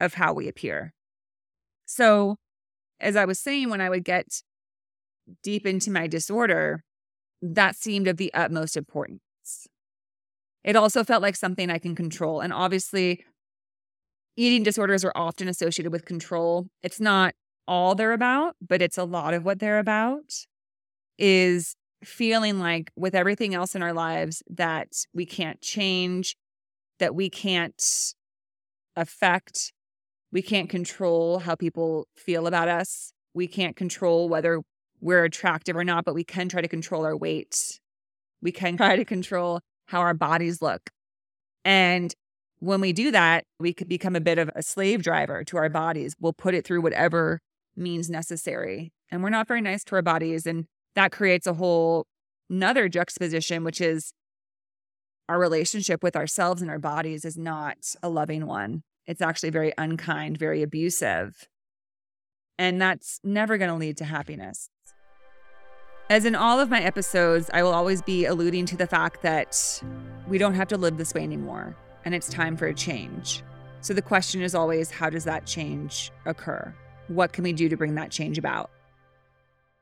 of 0.00 0.14
how 0.14 0.32
we 0.32 0.48
appear. 0.48 0.92
So, 1.86 2.36
as 3.00 3.16
I 3.16 3.24
was 3.24 3.38
saying, 3.38 3.70
when 3.70 3.80
I 3.80 3.88
would 3.88 4.04
get 4.04 4.42
deep 5.42 5.66
into 5.66 5.90
my 5.90 6.06
disorder, 6.06 6.82
that 7.42 7.76
seemed 7.76 8.08
of 8.08 8.16
the 8.16 8.32
utmost 8.34 8.76
importance. 8.76 9.20
It 10.62 10.76
also 10.76 11.04
felt 11.04 11.22
like 11.22 11.36
something 11.36 11.70
I 11.70 11.78
can 11.78 11.94
control. 11.94 12.40
And 12.40 12.52
obviously, 12.52 13.24
eating 14.36 14.62
disorders 14.62 15.04
are 15.04 15.12
often 15.14 15.48
associated 15.48 15.92
with 15.92 16.04
control. 16.04 16.66
It's 16.82 17.00
not 17.00 17.34
all 17.66 17.94
they're 17.94 18.12
about, 18.12 18.56
but 18.60 18.82
it's 18.82 18.98
a 18.98 19.04
lot 19.04 19.32
of 19.32 19.44
what 19.44 19.58
they're 19.58 19.78
about 19.78 20.46
is 21.18 21.76
feeling 22.02 22.58
like 22.58 22.90
with 22.96 23.14
everything 23.14 23.54
else 23.54 23.74
in 23.74 23.82
our 23.82 23.92
lives 23.92 24.42
that 24.48 24.88
we 25.14 25.26
can't 25.26 25.60
change, 25.60 26.36
that 26.98 27.14
we 27.14 27.28
can't 27.28 28.14
affect, 28.96 29.72
we 30.32 30.42
can't 30.42 30.70
control 30.70 31.40
how 31.40 31.54
people 31.54 32.06
feel 32.16 32.46
about 32.46 32.68
us. 32.68 33.12
We 33.34 33.46
can't 33.46 33.76
control 33.76 34.28
whether 34.28 34.62
we're 35.00 35.24
attractive 35.24 35.76
or 35.76 35.84
not, 35.84 36.04
but 36.04 36.14
we 36.14 36.24
can 36.24 36.48
try 36.48 36.60
to 36.60 36.68
control 36.68 37.04
our 37.04 37.16
weight. 37.16 37.80
We 38.42 38.52
can 38.52 38.76
try 38.76 38.96
to 38.96 39.04
control 39.04 39.60
how 39.86 40.00
our 40.00 40.14
bodies 40.14 40.62
look. 40.62 40.90
And 41.64 42.14
when 42.60 42.80
we 42.80 42.92
do 42.92 43.10
that, 43.10 43.44
we 43.58 43.72
could 43.72 43.88
become 43.88 44.14
a 44.14 44.20
bit 44.20 44.38
of 44.38 44.50
a 44.54 44.62
slave 44.62 45.02
driver 45.02 45.44
to 45.44 45.56
our 45.56 45.68
bodies. 45.68 46.14
We'll 46.20 46.32
put 46.32 46.54
it 46.54 46.64
through 46.64 46.82
whatever 46.82 47.40
means 47.76 48.10
necessary. 48.10 48.92
And 49.10 49.22
we're 49.22 49.30
not 49.30 49.48
very 49.48 49.60
nice 49.60 49.82
to 49.84 49.96
our 49.96 50.02
bodies. 50.02 50.46
And 50.46 50.66
that 50.94 51.12
creates 51.12 51.46
a 51.46 51.54
whole 51.54 52.06
another 52.48 52.88
juxtaposition, 52.88 53.64
which 53.64 53.80
is 53.80 54.12
our 55.28 55.38
relationship 55.38 56.02
with 56.02 56.16
ourselves 56.16 56.60
and 56.60 56.70
our 56.70 56.78
bodies 56.78 57.24
is 57.24 57.38
not 57.38 57.76
a 58.02 58.08
loving 58.08 58.46
one. 58.46 58.82
It's 59.06 59.22
actually 59.22 59.50
very 59.50 59.72
unkind, 59.78 60.36
very 60.36 60.62
abusive. 60.62 61.48
And 62.58 62.82
that's 62.82 63.20
never 63.24 63.56
going 63.56 63.70
to 63.70 63.76
lead 63.76 63.96
to 63.98 64.04
happiness. 64.04 64.68
As 66.10 66.24
in 66.24 66.34
all 66.34 66.58
of 66.58 66.68
my 66.68 66.80
episodes, 66.80 67.48
I 67.54 67.62
will 67.62 67.72
always 67.72 68.02
be 68.02 68.24
alluding 68.24 68.66
to 68.66 68.76
the 68.76 68.88
fact 68.88 69.22
that 69.22 69.80
we 70.26 70.38
don't 70.38 70.54
have 70.54 70.66
to 70.68 70.76
live 70.76 70.96
this 70.96 71.14
way 71.14 71.22
anymore 71.22 71.76
and 72.04 72.16
it's 72.16 72.28
time 72.28 72.56
for 72.56 72.66
a 72.66 72.74
change. 72.74 73.44
So 73.80 73.94
the 73.94 74.02
question 74.02 74.42
is 74.42 74.52
always 74.52 74.90
how 74.90 75.08
does 75.08 75.22
that 75.22 75.46
change 75.46 76.10
occur? 76.26 76.74
What 77.06 77.32
can 77.32 77.44
we 77.44 77.52
do 77.52 77.68
to 77.68 77.76
bring 77.76 77.94
that 77.94 78.10
change 78.10 78.38
about? 78.38 78.72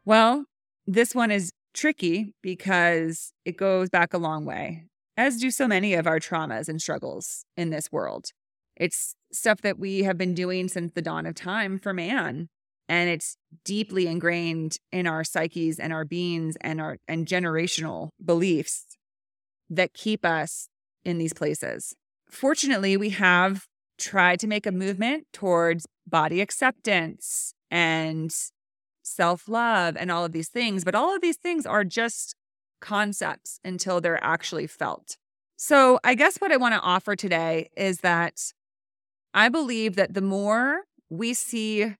Well, 0.05 0.45
this 0.87 1.15
one 1.15 1.31
is 1.31 1.51
tricky 1.73 2.35
because 2.43 3.33
it 3.47 3.57
goes 3.57 3.89
back 3.89 4.13
a 4.13 4.19
long 4.19 4.45
way, 4.45 4.85
as 5.17 5.39
do 5.39 5.51
so 5.51 5.67
many 5.67 5.95
of 5.95 6.07
our 6.07 6.21
traumas 6.21 6.69
and 6.69 6.79
struggles 6.79 7.47
in 7.57 7.71
this 7.71 7.91
world. 7.91 8.33
It's 8.77 9.15
stuff 9.33 9.63
that 9.63 9.79
we 9.79 10.03
have 10.03 10.19
been 10.19 10.35
doing 10.35 10.69
since 10.69 10.93
the 10.93 11.01
dawn 11.01 11.25
of 11.25 11.37
time 11.37 11.79
for 11.79 11.95
man 11.95 12.51
and 12.89 13.11
it's 13.11 13.37
deeply 13.65 14.07
ingrained 14.07 14.79
in 14.91 15.07
our 15.07 15.25
psyches 15.25 15.79
and 15.79 15.93
our 15.93 16.05
beings 16.05 16.57
and 16.61 16.81
our 16.81 16.99
and 17.07 17.27
generational 17.27 18.11
beliefs 18.25 18.97
that 19.71 19.93
keep 19.93 20.25
us 20.25 20.69
in 21.05 21.19
these 21.19 21.33
places. 21.33 21.95
Fortunately, 22.31 22.97
we 22.97 23.11
have 23.11 23.67
tried 23.99 24.41
to 24.41 24.47
make 24.47 24.67
a 24.67 24.73
movement 24.73 25.27
towards 25.33 25.87
body 26.07 26.41
acceptance 26.41 27.53
and 27.71 28.35
self-love 29.03 29.97
and 29.99 30.11
all 30.11 30.25
of 30.25 30.33
these 30.33 30.49
things, 30.49 30.85
but 30.85 30.95
all 30.95 31.15
of 31.15 31.21
these 31.21 31.37
things 31.37 31.67
are 31.67 31.85
just 31.85 32.35
concepts 32.81 33.59
until 33.65 34.01
they're 34.01 34.23
actually 34.23 34.67
felt. 34.67 35.17
So, 35.57 35.99
I 36.05 36.15
guess 36.15 36.39
what 36.39 36.53
I 36.53 36.57
want 36.57 36.75
to 36.75 36.81
offer 36.81 37.17
today 37.17 37.71
is 37.77 37.99
that 37.99 38.53
I 39.35 39.49
believe 39.49 39.97
that 39.97 40.15
the 40.15 40.21
more 40.21 40.83
we 41.11 41.35
see 41.35 41.97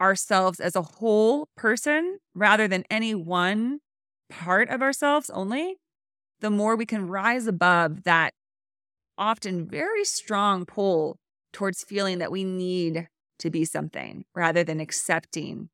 ourselves 0.00 0.60
as 0.60 0.76
a 0.76 0.82
whole 0.82 1.48
person 1.56 2.18
rather 2.34 2.68
than 2.68 2.84
any 2.90 3.14
one 3.14 3.80
part 4.30 4.68
of 4.68 4.82
ourselves 4.82 5.30
only, 5.30 5.76
the 6.40 6.50
more 6.50 6.76
we 6.76 6.86
can 6.86 7.08
rise 7.08 7.46
above 7.46 8.04
that 8.04 8.34
often 9.16 9.68
very 9.68 10.04
strong 10.04 10.64
pull 10.64 11.18
towards 11.52 11.82
feeling 11.82 12.18
that 12.18 12.30
we 12.30 12.44
need 12.44 13.08
to 13.38 13.50
be 13.50 13.64
something 13.64 14.24
rather 14.34 14.62
than 14.62 14.80
accepting 14.80 15.68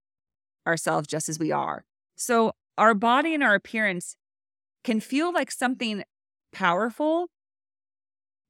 ourselves 0.67 1.07
just 1.07 1.29
as 1.29 1.39
we 1.39 1.53
are. 1.53 1.85
So 2.17 2.53
our 2.79 2.95
body 2.95 3.35
and 3.35 3.43
our 3.43 3.55
appearance 3.55 4.17
can 4.83 5.01
feel 5.01 5.33
like 5.33 5.51
something 5.51 6.05
powerful, 6.53 7.29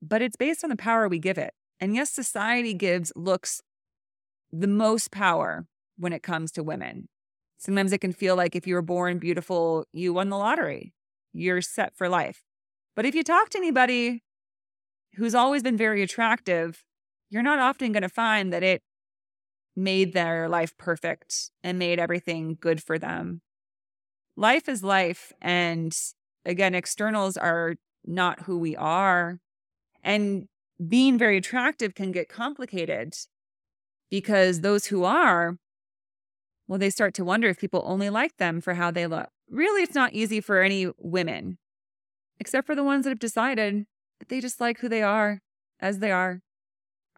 but 0.01 0.23
it's 0.23 0.37
based 0.37 0.63
on 0.63 0.71
the 0.71 0.77
power 0.77 1.09
we 1.09 1.19
give 1.19 1.39
it. 1.39 1.53
And 1.81 1.95
yes, 1.95 2.11
society 2.11 2.75
gives 2.75 3.13
looks 3.17 3.61
the 4.61 4.69
most 4.69 5.11
power 5.11 5.67
when 5.97 6.13
it 6.13 6.23
comes 6.23 6.53
to 6.53 6.63
women. 6.63 7.09
Sometimes 7.59 7.93
it 7.93 8.01
can 8.01 8.13
feel 8.13 8.37
like 8.37 8.55
if 8.55 8.67
you 8.67 8.75
were 8.75 8.83
born 8.83 9.19
beautiful, 9.19 9.87
you 9.93 10.13
won 10.13 10.29
the 10.29 10.37
lottery. 10.37 10.93
You're 11.33 11.63
set 11.63 11.97
for 11.97 12.09
life. 12.09 12.43
But 12.95 13.07
if 13.07 13.15
you 13.15 13.25
talk 13.25 13.51
to 13.51 13.59
anybody 13.59 14.23
who's 15.17 15.35
always 15.35 15.63
been 15.63 15.77
very 15.77 16.03
attractive, 16.03 16.85
you're 17.31 17.43
not 17.43 17.59
often 17.59 17.93
going 17.93 18.03
to 18.03 18.09
find 18.09 18.53
that 18.53 18.63
it 18.63 18.83
made 19.75 20.13
their 20.13 20.49
life 20.49 20.77
perfect 20.79 21.51
and 21.65 21.79
made 21.79 21.99
everything 21.99 22.57
good 22.61 22.83
for 22.83 22.99
them. 22.99 23.41
Life 24.37 24.69
is 24.69 24.85
life. 24.85 25.33
And 25.41 25.97
again, 26.45 26.75
externals 26.75 27.37
are 27.37 27.75
not 28.05 28.43
who 28.43 28.59
we 28.59 28.77
are. 28.77 29.41
And 30.03 30.47
being 30.87 31.19
very 31.19 31.39
attractive 31.39 31.95
can 31.95 32.13
get 32.13 32.29
complicated 32.29 33.15
because 34.15 34.61
those 34.61 34.87
who 34.87 35.03
are, 35.03 35.59
well, 36.69 36.79
they 36.79 36.89
start 36.89 37.15
to 37.15 37.25
wonder 37.25 37.49
if 37.49 37.59
people 37.59 37.83
only 37.85 38.09
like 38.09 38.37
them 38.37 38.61
for 38.61 38.75
how 38.75 38.93
they 38.93 39.09
look. 39.09 39.29
Really, 39.51 39.83
it's 39.83 39.97
not 39.97 40.13
easy 40.13 40.41
for 40.41 40.63
any 40.63 40.87
women, 40.99 41.59
except 42.39 42.65
for 42.65 42.77
the 42.77 42.85
ones 42.85 43.03
that 43.03 43.11
have 43.11 43.19
decided 43.19 43.87
that 44.21 44.29
they 44.29 44.41
just 44.41 44.61
like 44.61 44.79
who 44.79 44.89
they 44.89 45.03
are 45.03 45.41
as 45.81 45.99
they 45.99 46.13
are. 46.13 46.43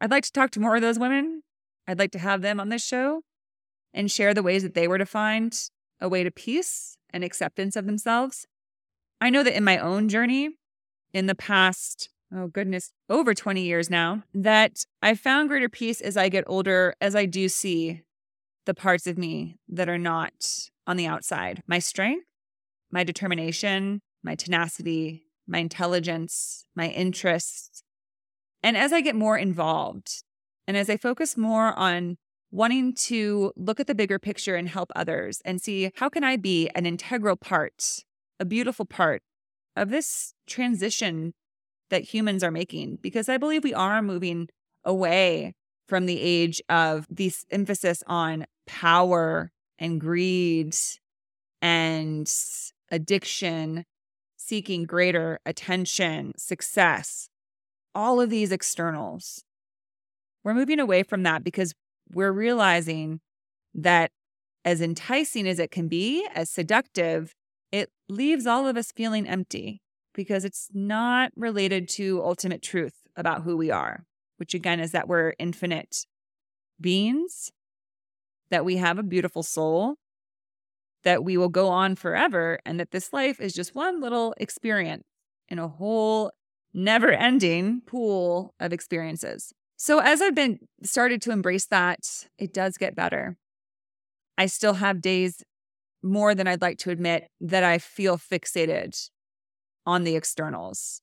I'd 0.01 0.11
like 0.11 0.25
to 0.25 0.33
talk 0.33 0.51
to 0.53 0.61
more 0.61 0.77
of 0.77 0.81
those 0.81 0.99
women. 0.99 1.43
I'd 1.87 1.99
like 1.99 2.13
to 2.13 2.19
have 2.19 2.41
them 2.41 2.59
on 2.59 2.71
this 2.71 2.83
show 2.83 3.21
and 3.93 4.11
share 4.11 4.33
the 4.33 4.43
ways 4.43 4.63
that 4.63 4.73
they 4.73 4.89
were 4.89 4.97
to 4.97 5.05
find 5.05 5.55
a 6.01 6.09
way 6.09 6.25
to 6.25 6.31
peace 6.31 6.97
and 7.11 7.23
acceptance 7.23 7.77
of 7.77 7.85
themselves. 7.85 8.47
I 9.21 9.29
know 9.29 9.43
that 9.43 9.55
in 9.55 9.65
my 9.65 9.77
own 9.77 10.09
journey, 10.09 10.57
in 11.13 11.27
the 11.27 11.35
past, 11.35 12.09
oh 12.35 12.49
goodness, 12.49 12.93
over 13.09 13.35
20 13.35 13.63
years 13.63 13.91
now, 13.91 14.23
that 14.35 14.85
I 15.03 15.15
found 15.15 15.49
greater 15.49 15.69
peace 15.69 16.01
as 16.01 16.17
I 16.17 16.29
get 16.29 16.45
older, 16.47 16.95
as 17.01 17.15
I 17.15 17.27
do 17.27 17.49
see 17.49 18.03
the 18.65 18.75
parts 18.75 19.07
of 19.07 19.17
me 19.17 19.59
that 19.69 19.89
are 19.89 19.99
not 19.99 20.69
on 20.87 20.97
the 20.97 21.07
outside. 21.07 21.63
My 21.67 21.79
strength, 21.79 22.27
my 22.91 23.05
determination, 23.05 24.03
my 24.23 24.35
tenacity, 24.35 25.25
my 25.47 25.59
intelligence, 25.59 26.67
my 26.75 26.89
interests. 26.89 27.83
And 28.63 28.77
as 28.77 28.93
I 28.93 29.01
get 29.01 29.15
more 29.15 29.39
involved 29.39 30.25
and 30.67 30.77
as 30.77 30.91
I 30.91 30.97
focus 30.97 31.37
more 31.37 31.79
on 31.79 32.17
wanting 32.51 32.95
to 32.95 33.53
look 33.57 33.81
at 33.81 33.87
the 33.87 33.95
bigger 33.95 34.19
picture 34.19 34.57
and 34.57 34.69
help 34.69 34.91
others 34.97 35.41
and 35.45 35.61
see 35.61 35.93
how 35.97 36.09
can 36.09 36.25
I 36.25 36.37
be 36.37 36.69
an 36.75 36.87
integral 36.87 37.37
part, 37.37 38.05
a 38.41 38.45
beautiful 38.45 38.85
part 38.85 39.23
of 39.77 39.91
this 39.91 40.33
transition 40.47 41.35
that 41.91 42.03
humans 42.03 42.43
are 42.43 42.51
making 42.51 42.99
because 43.03 43.29
I 43.29 43.37
believe 43.37 43.65
we 43.65 43.75
are 43.75 44.03
moving 44.03 44.49
away 44.85 45.55
from 45.89 46.07
the 46.07 46.21
age 46.21 46.61
of 46.69 47.07
this 47.09 47.45
emphasis 47.51 48.03
on 48.07 48.47
power 48.67 49.51
and 49.79 50.01
greed 50.01 50.75
and 51.63 52.33
addiction, 52.91 53.85
seeking 54.37 54.85
greater 54.85 55.39
attention, 55.47 56.33
success, 56.37 57.29
all 57.95 58.21
of 58.21 58.31
these 58.31 58.53
externals. 58.53 59.45
We're 60.45 60.55
moving 60.55 60.81
away 60.81 61.03
from 61.03 61.23
that 61.25 61.43
because 61.43 61.75
we're 62.13 62.33
realizing 62.33 63.21
that 63.75 64.11
as 64.65 64.81
enticing 64.81 65.47
as 65.47 65.59
it 65.59 65.71
can 65.71 65.89
be, 65.89 66.27
as 66.35 66.51
seductive, 66.51 67.35
it 67.71 67.91
leaves 68.09 68.47
all 68.47 68.67
of 68.67 68.77
us 68.77 68.93
feeling 68.93 69.29
empty 69.29 69.81
because 70.17 70.45
it's 70.45 70.71
not 70.73 71.31
related 71.37 71.89
to 71.91 72.23
ultimate 72.25 72.63
truth 72.63 72.95
about 73.15 73.43
who 73.43 73.57
we 73.57 73.71
are, 73.71 74.05
which 74.39 74.55
again 74.55 74.81
is 74.81 74.91
that 74.91 75.07
we're 75.07 75.35
infinite 75.39 76.07
beings, 76.81 77.53
that 78.51 78.65
we 78.65 78.79
have 78.79 78.99
a 78.99 79.05
beautiful 79.05 79.43
soul, 79.43 79.97
that 81.05 81.23
we 81.23 81.37
will 81.37 81.51
go 81.51 81.69
on 81.69 81.95
forever, 81.95 82.59
and 82.65 82.81
that 82.81 82.91
this 82.91 83.13
life 83.13 83.41
is 83.41 83.53
just 83.53 83.75
one 83.75 84.01
little 84.01 84.35
experience 84.39 85.05
in 85.49 85.59
a 85.59 85.69
whole 85.69 86.33
never 86.73 87.13
ending 87.13 87.83
pool 87.87 88.55
of 88.59 88.73
experiences. 88.73 89.53
So 89.77 89.99
as 90.01 90.23
I've 90.23 90.35
been 90.35 90.59
started 90.83 91.21
to 91.23 91.31
embrace 91.31 91.67
that, 91.67 92.27
it 92.39 92.55
does 92.55 92.79
get 92.79 92.97
better. 92.97 93.37
I 94.39 94.47
still 94.47 94.75
have 94.75 95.03
days 95.03 95.43
more 96.03 96.35
than 96.35 96.47
I'd 96.47 96.63
like 96.63 96.79
to 96.79 96.91
admit 96.91 97.29
that 97.41 97.65
I 97.65 97.79
feel 97.79 98.17
fixated 98.17 99.11
on 99.87 100.05
the 100.05 100.17
externals. 100.17 101.01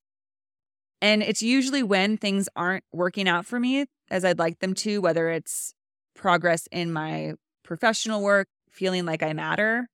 And 1.01 1.21
it's 1.21 1.41
usually 1.41 1.83
when 1.83 2.17
things 2.17 2.47
aren't 2.55 2.83
working 2.91 3.27
out 3.27 3.45
for 3.45 3.59
me 3.59 3.85
as 4.09 4.23
I'd 4.23 4.39
like 4.39 4.59
them 4.59 4.73
to, 4.75 4.99
whether 4.99 5.29
it's 5.29 5.73
progress 6.15 6.67
in 6.71 6.93
my 6.93 7.33
professional 7.63 8.21
work, 8.21 8.47
feeling 8.69 9.05
like 9.05 9.23
I 9.23 9.33
matter, 9.33 9.87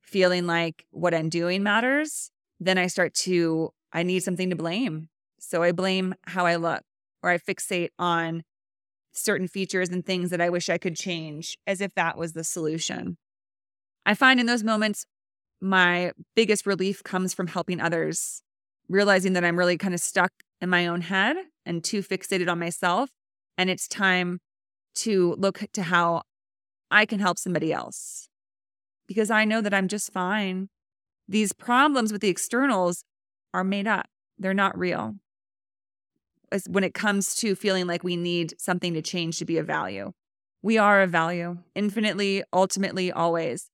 feeling 0.00 0.46
like 0.46 0.86
what 0.90 1.14
I'm 1.14 1.28
doing 1.28 1.62
matters, 1.62 2.30
then 2.58 2.78
I 2.78 2.88
start 2.88 3.14
to, 3.14 3.70
I 3.92 4.02
need 4.02 4.22
something 4.22 4.50
to 4.50 4.56
blame. 4.56 5.08
So 5.38 5.62
I 5.62 5.72
blame 5.72 6.14
how 6.26 6.46
I 6.46 6.56
look 6.56 6.82
or 7.22 7.30
I 7.30 7.38
fixate 7.38 7.90
on 7.98 8.42
certain 9.12 9.48
features 9.48 9.88
and 9.88 10.04
things 10.04 10.30
that 10.30 10.40
I 10.40 10.50
wish 10.50 10.68
I 10.68 10.78
could 10.78 10.96
change 10.96 11.58
as 11.66 11.80
if 11.80 11.94
that 11.94 12.16
was 12.16 12.32
the 12.32 12.44
solution. 12.44 13.16
I 14.04 14.14
find 14.14 14.40
in 14.40 14.46
those 14.46 14.64
moments, 14.64 15.06
my 15.60 16.12
biggest 16.34 16.66
relief 16.66 17.02
comes 17.02 17.34
from 17.34 17.48
helping 17.48 17.80
others, 17.80 18.42
realizing 18.88 19.34
that 19.34 19.44
I'm 19.44 19.58
really 19.58 19.76
kind 19.76 19.94
of 19.94 20.00
stuck 20.00 20.32
in 20.60 20.68
my 20.68 20.86
own 20.86 21.02
head 21.02 21.36
and 21.66 21.82
too 21.82 22.02
fixated 22.02 22.50
on 22.50 22.58
myself. 22.58 23.10
And 23.58 23.68
it's 23.68 23.88
time 23.88 24.40
to 24.96 25.34
look 25.38 25.62
to 25.72 25.82
how 25.82 26.22
I 26.90 27.06
can 27.06 27.20
help 27.20 27.38
somebody 27.38 27.72
else 27.72 28.28
because 29.06 29.30
I 29.30 29.44
know 29.44 29.60
that 29.60 29.74
I'm 29.74 29.88
just 29.88 30.12
fine. 30.12 30.68
These 31.28 31.52
problems 31.52 32.12
with 32.12 32.20
the 32.20 32.28
externals 32.28 33.04
are 33.52 33.64
made 33.64 33.86
up, 33.86 34.06
they're 34.38 34.54
not 34.54 34.78
real 34.78 35.16
when 36.68 36.84
it 36.84 36.94
comes 36.94 37.34
to 37.36 37.54
feeling 37.54 37.86
like 37.86 38.04
we 38.04 38.16
need 38.16 38.54
something 38.58 38.94
to 38.94 39.02
change 39.02 39.38
to 39.38 39.44
be 39.44 39.58
of 39.58 39.66
value. 39.66 40.12
We 40.62 40.78
are 40.78 41.02
of 41.02 41.10
value, 41.10 41.58
infinitely, 41.74 42.42
ultimately, 42.52 43.10
always. 43.12 43.70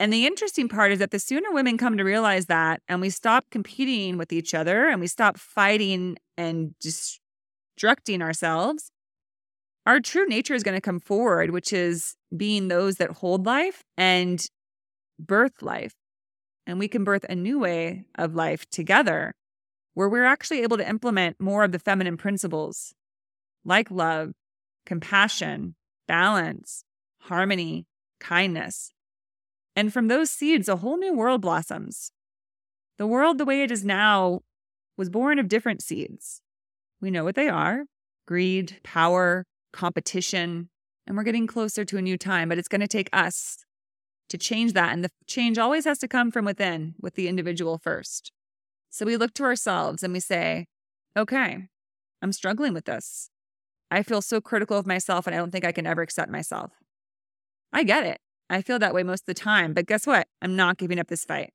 And 0.00 0.12
the 0.12 0.26
interesting 0.26 0.68
part 0.68 0.92
is 0.92 1.00
that 1.00 1.10
the 1.10 1.18
sooner 1.18 1.50
women 1.52 1.76
come 1.76 1.96
to 1.96 2.04
realize 2.04 2.46
that 2.46 2.82
and 2.88 3.00
we 3.00 3.10
stop 3.10 3.46
competing 3.50 4.16
with 4.16 4.32
each 4.32 4.54
other 4.54 4.86
and 4.88 5.00
we 5.00 5.08
stop 5.08 5.38
fighting 5.38 6.16
and 6.36 6.74
destructing 6.80 8.22
ourselves, 8.22 8.90
our 9.86 10.00
true 10.00 10.26
nature 10.26 10.54
is 10.54 10.62
going 10.62 10.76
to 10.76 10.80
come 10.80 11.00
forward, 11.00 11.50
which 11.50 11.72
is 11.72 12.14
being 12.36 12.68
those 12.68 12.96
that 12.96 13.10
hold 13.10 13.46
life 13.46 13.82
and 13.96 14.46
birth 15.18 15.62
life. 15.62 15.94
And 16.66 16.78
we 16.78 16.86
can 16.86 17.02
birth 17.02 17.24
a 17.28 17.34
new 17.34 17.58
way 17.58 18.04
of 18.16 18.34
life 18.34 18.68
together 18.70 19.34
where 19.94 20.08
we're 20.08 20.26
actually 20.26 20.62
able 20.62 20.76
to 20.76 20.88
implement 20.88 21.40
more 21.40 21.64
of 21.64 21.72
the 21.72 21.78
feminine 21.78 22.16
principles 22.16 22.94
like 23.64 23.90
love, 23.90 24.32
compassion, 24.86 25.74
balance, 26.06 26.84
harmony, 27.22 27.86
kindness. 28.20 28.92
And 29.78 29.92
from 29.92 30.08
those 30.08 30.28
seeds, 30.28 30.68
a 30.68 30.78
whole 30.78 30.96
new 30.96 31.14
world 31.14 31.40
blossoms. 31.40 32.10
The 32.96 33.06
world, 33.06 33.38
the 33.38 33.44
way 33.44 33.62
it 33.62 33.70
is 33.70 33.84
now, 33.84 34.40
was 34.96 35.08
born 35.08 35.38
of 35.38 35.46
different 35.46 35.82
seeds. 35.82 36.42
We 37.00 37.12
know 37.12 37.22
what 37.22 37.36
they 37.36 37.48
are 37.48 37.84
greed, 38.26 38.80
power, 38.82 39.44
competition, 39.72 40.68
and 41.06 41.16
we're 41.16 41.22
getting 41.22 41.46
closer 41.46 41.84
to 41.84 41.96
a 41.96 42.02
new 42.02 42.18
time, 42.18 42.48
but 42.48 42.58
it's 42.58 42.66
going 42.66 42.80
to 42.80 42.88
take 42.88 43.08
us 43.12 43.58
to 44.30 44.36
change 44.36 44.72
that. 44.72 44.92
And 44.92 45.04
the 45.04 45.10
change 45.28 45.58
always 45.58 45.84
has 45.84 45.98
to 46.00 46.08
come 46.08 46.32
from 46.32 46.44
within, 46.44 46.96
with 47.00 47.14
the 47.14 47.28
individual 47.28 47.78
first. 47.78 48.32
So 48.90 49.06
we 49.06 49.16
look 49.16 49.32
to 49.34 49.44
ourselves 49.44 50.02
and 50.02 50.12
we 50.12 50.18
say, 50.18 50.66
okay, 51.16 51.68
I'm 52.20 52.32
struggling 52.32 52.74
with 52.74 52.86
this. 52.86 53.30
I 53.92 54.02
feel 54.02 54.22
so 54.22 54.40
critical 54.40 54.76
of 54.76 54.88
myself 54.88 55.28
and 55.28 55.36
I 55.36 55.38
don't 55.38 55.52
think 55.52 55.64
I 55.64 55.72
can 55.72 55.86
ever 55.86 56.02
accept 56.02 56.32
myself. 56.32 56.72
I 57.72 57.84
get 57.84 58.04
it. 58.04 58.18
I 58.50 58.62
feel 58.62 58.78
that 58.78 58.94
way 58.94 59.02
most 59.02 59.22
of 59.22 59.26
the 59.26 59.34
time. 59.34 59.74
But 59.74 59.86
guess 59.86 60.06
what? 60.06 60.26
I'm 60.40 60.56
not 60.56 60.78
giving 60.78 60.98
up 60.98 61.08
this 61.08 61.24
fight. 61.24 61.52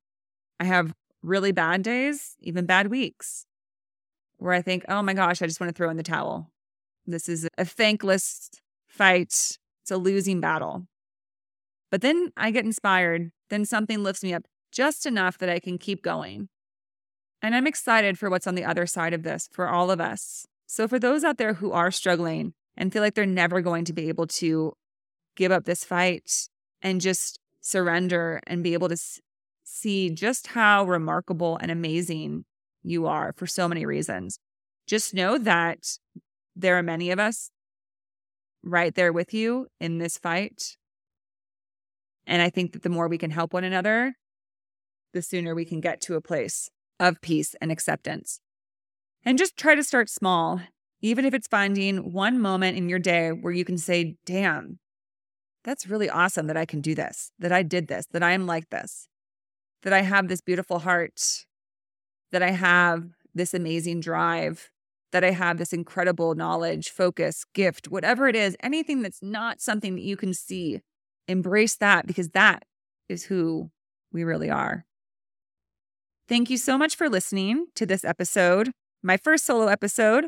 I 0.59 0.65
have 0.65 0.93
really 1.21 1.51
bad 1.51 1.81
days, 1.81 2.35
even 2.41 2.65
bad 2.65 2.87
weeks, 2.87 3.45
where 4.37 4.53
I 4.53 4.61
think, 4.61 4.85
oh 4.87 5.01
my 5.01 5.13
gosh, 5.13 5.41
I 5.41 5.47
just 5.47 5.59
want 5.59 5.69
to 5.69 5.73
throw 5.73 5.89
in 5.89 5.97
the 5.97 6.03
towel. 6.03 6.51
This 7.05 7.27
is 7.27 7.47
a 7.57 7.65
thankless 7.65 8.49
fight. 8.87 9.57
It's 9.81 9.91
a 9.91 9.97
losing 9.97 10.39
battle. 10.39 10.87
But 11.89 12.01
then 12.01 12.31
I 12.37 12.51
get 12.51 12.65
inspired. 12.65 13.31
Then 13.49 13.65
something 13.65 14.03
lifts 14.03 14.23
me 14.23 14.33
up 14.33 14.43
just 14.71 15.05
enough 15.05 15.37
that 15.37 15.49
I 15.49 15.59
can 15.59 15.77
keep 15.77 16.01
going. 16.01 16.49
And 17.41 17.55
I'm 17.55 17.67
excited 17.67 18.17
for 18.17 18.29
what's 18.29 18.47
on 18.47 18.55
the 18.55 18.65
other 18.65 18.85
side 18.85 19.13
of 19.13 19.23
this 19.23 19.49
for 19.51 19.67
all 19.67 19.91
of 19.91 19.99
us. 19.99 20.45
So, 20.65 20.87
for 20.87 20.97
those 20.97 21.23
out 21.23 21.37
there 21.37 21.55
who 21.55 21.71
are 21.71 21.91
struggling 21.91 22.53
and 22.75 22.91
feel 22.91 23.01
like 23.01 23.13
they're 23.13 23.25
never 23.25 23.61
going 23.61 23.85
to 23.85 23.93
be 23.93 24.07
able 24.07 24.27
to 24.27 24.73
give 25.35 25.51
up 25.51 25.65
this 25.65 25.83
fight 25.83 26.47
and 26.83 27.01
just 27.01 27.39
surrender 27.61 28.41
and 28.45 28.61
be 28.61 28.73
able 28.73 28.89
to 28.89 28.97
see 29.63 30.09
just 30.09 30.47
how 30.47 30.83
remarkable 30.83 31.57
and 31.57 31.71
amazing 31.71 32.45
you 32.83 33.07
are 33.07 33.33
for 33.35 33.47
so 33.47 33.67
many 33.67 33.85
reasons. 33.85 34.37
Just 34.85 35.13
know 35.13 35.37
that 35.37 35.97
there 36.55 36.77
are 36.77 36.83
many 36.83 37.09
of 37.09 37.19
us 37.19 37.49
right 38.61 38.93
there 38.93 39.13
with 39.13 39.33
you 39.33 39.67
in 39.79 39.97
this 39.97 40.17
fight. 40.17 40.77
And 42.27 42.41
I 42.41 42.49
think 42.49 42.73
that 42.73 42.83
the 42.83 42.89
more 42.89 43.07
we 43.07 43.17
can 43.17 43.31
help 43.31 43.53
one 43.53 43.63
another, 43.63 44.15
the 45.13 45.21
sooner 45.21 45.55
we 45.55 45.65
can 45.65 45.79
get 45.79 46.01
to 46.01 46.15
a 46.15 46.21
place 46.21 46.69
of 46.99 47.21
peace 47.21 47.55
and 47.61 47.71
acceptance. 47.71 48.39
And 49.25 49.37
just 49.37 49.57
try 49.57 49.75
to 49.75 49.83
start 49.83 50.09
small, 50.09 50.61
even 51.01 51.25
if 51.25 51.33
it's 51.33 51.47
finding 51.47 52.11
one 52.11 52.39
moment 52.39 52.77
in 52.77 52.89
your 52.89 52.99
day 52.99 53.29
where 53.29 53.53
you 53.53 53.65
can 53.65 53.77
say, 53.77 54.15
damn, 54.25 54.79
that's 55.63 55.87
really 55.87 56.09
awesome 56.09 56.47
that 56.47 56.57
I 56.57 56.65
can 56.65 56.81
do 56.81 56.95
this, 56.95 57.31
that 57.39 57.51
I 57.51 57.63
did 57.63 57.87
this, 57.87 58.05
that 58.11 58.23
I 58.23 58.31
am 58.31 58.45
like 58.45 58.69
this, 58.69 59.07
that 59.83 59.93
I 59.93 60.01
have 60.01 60.27
this 60.27 60.41
beautiful 60.41 60.79
heart, 60.79 61.45
that 62.31 62.43
I 62.43 62.51
have 62.51 63.05
this 63.33 63.53
amazing 63.53 64.01
drive, 64.01 64.69
that 65.11 65.23
I 65.23 65.31
have 65.31 65.57
this 65.57 65.73
incredible 65.73 66.35
knowledge, 66.35 66.89
focus, 66.89 67.45
gift, 67.53 67.89
whatever 67.89 68.27
it 68.27 68.35
is, 68.35 68.57
anything 68.61 69.01
that's 69.01 69.21
not 69.21 69.61
something 69.61 69.95
that 69.95 70.03
you 70.03 70.17
can 70.17 70.33
see, 70.33 70.81
embrace 71.27 71.75
that 71.77 72.07
because 72.07 72.29
that 72.29 72.63
is 73.07 73.25
who 73.25 73.69
we 74.11 74.23
really 74.23 74.49
are. 74.49 74.85
Thank 76.27 76.49
you 76.49 76.57
so 76.57 76.77
much 76.77 76.95
for 76.95 77.09
listening 77.09 77.67
to 77.75 77.85
this 77.85 78.03
episode, 78.03 78.71
my 79.01 79.17
first 79.17 79.45
solo 79.45 79.67
episode. 79.67 80.27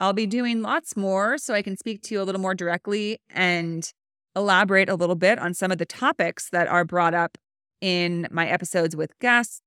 I'll 0.00 0.12
be 0.12 0.26
doing 0.26 0.60
lots 0.60 0.96
more 0.96 1.38
so 1.38 1.54
I 1.54 1.62
can 1.62 1.76
speak 1.76 2.02
to 2.02 2.14
you 2.14 2.20
a 2.20 2.24
little 2.24 2.40
more 2.40 2.54
directly 2.54 3.18
and 3.30 3.90
elaborate 4.36 4.88
a 4.88 4.94
little 4.94 5.16
bit 5.16 5.38
on 5.38 5.54
some 5.54 5.72
of 5.72 5.78
the 5.78 5.86
topics 5.86 6.50
that 6.50 6.68
are 6.68 6.84
brought 6.84 7.14
up 7.14 7.38
in 7.80 8.28
my 8.30 8.46
episodes 8.46 8.94
with 8.94 9.18
guests 9.18 9.62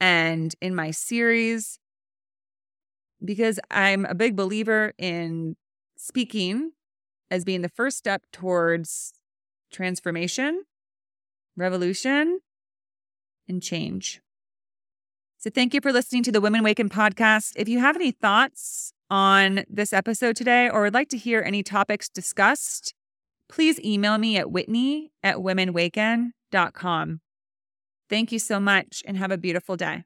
and 0.00 0.54
in 0.60 0.74
my 0.74 0.90
series 0.90 1.78
because 3.24 3.60
I'm 3.70 4.06
a 4.06 4.14
big 4.14 4.34
believer 4.34 4.92
in 4.98 5.56
speaking 5.96 6.72
as 7.30 7.44
being 7.44 7.60
the 7.62 7.68
first 7.68 7.98
step 7.98 8.22
towards 8.32 9.12
transformation, 9.70 10.64
revolution, 11.56 12.40
and 13.48 13.62
change. 13.62 14.20
So, 15.38 15.50
thank 15.50 15.72
you 15.72 15.80
for 15.80 15.92
listening 15.92 16.22
to 16.24 16.32
the 16.32 16.40
Women 16.40 16.62
Waken 16.62 16.88
podcast. 16.88 17.52
If 17.56 17.68
you 17.68 17.78
have 17.78 17.96
any 17.96 18.10
thoughts 18.10 18.92
on 19.10 19.64
this 19.68 19.92
episode 19.92 20.36
today 20.36 20.68
or 20.68 20.82
would 20.82 20.94
like 20.94 21.08
to 21.10 21.16
hear 21.16 21.42
any 21.42 21.62
topics 21.62 22.08
discussed, 22.08 22.94
please 23.50 23.80
email 23.80 24.16
me 24.18 24.36
at 24.36 24.50
whitney 24.50 25.12
at 25.22 25.36
womenwaken.com. 25.36 27.20
Thank 28.08 28.32
you 28.32 28.38
so 28.38 28.58
much 28.58 29.02
and 29.06 29.16
have 29.16 29.30
a 29.30 29.38
beautiful 29.38 29.76
day. 29.76 30.04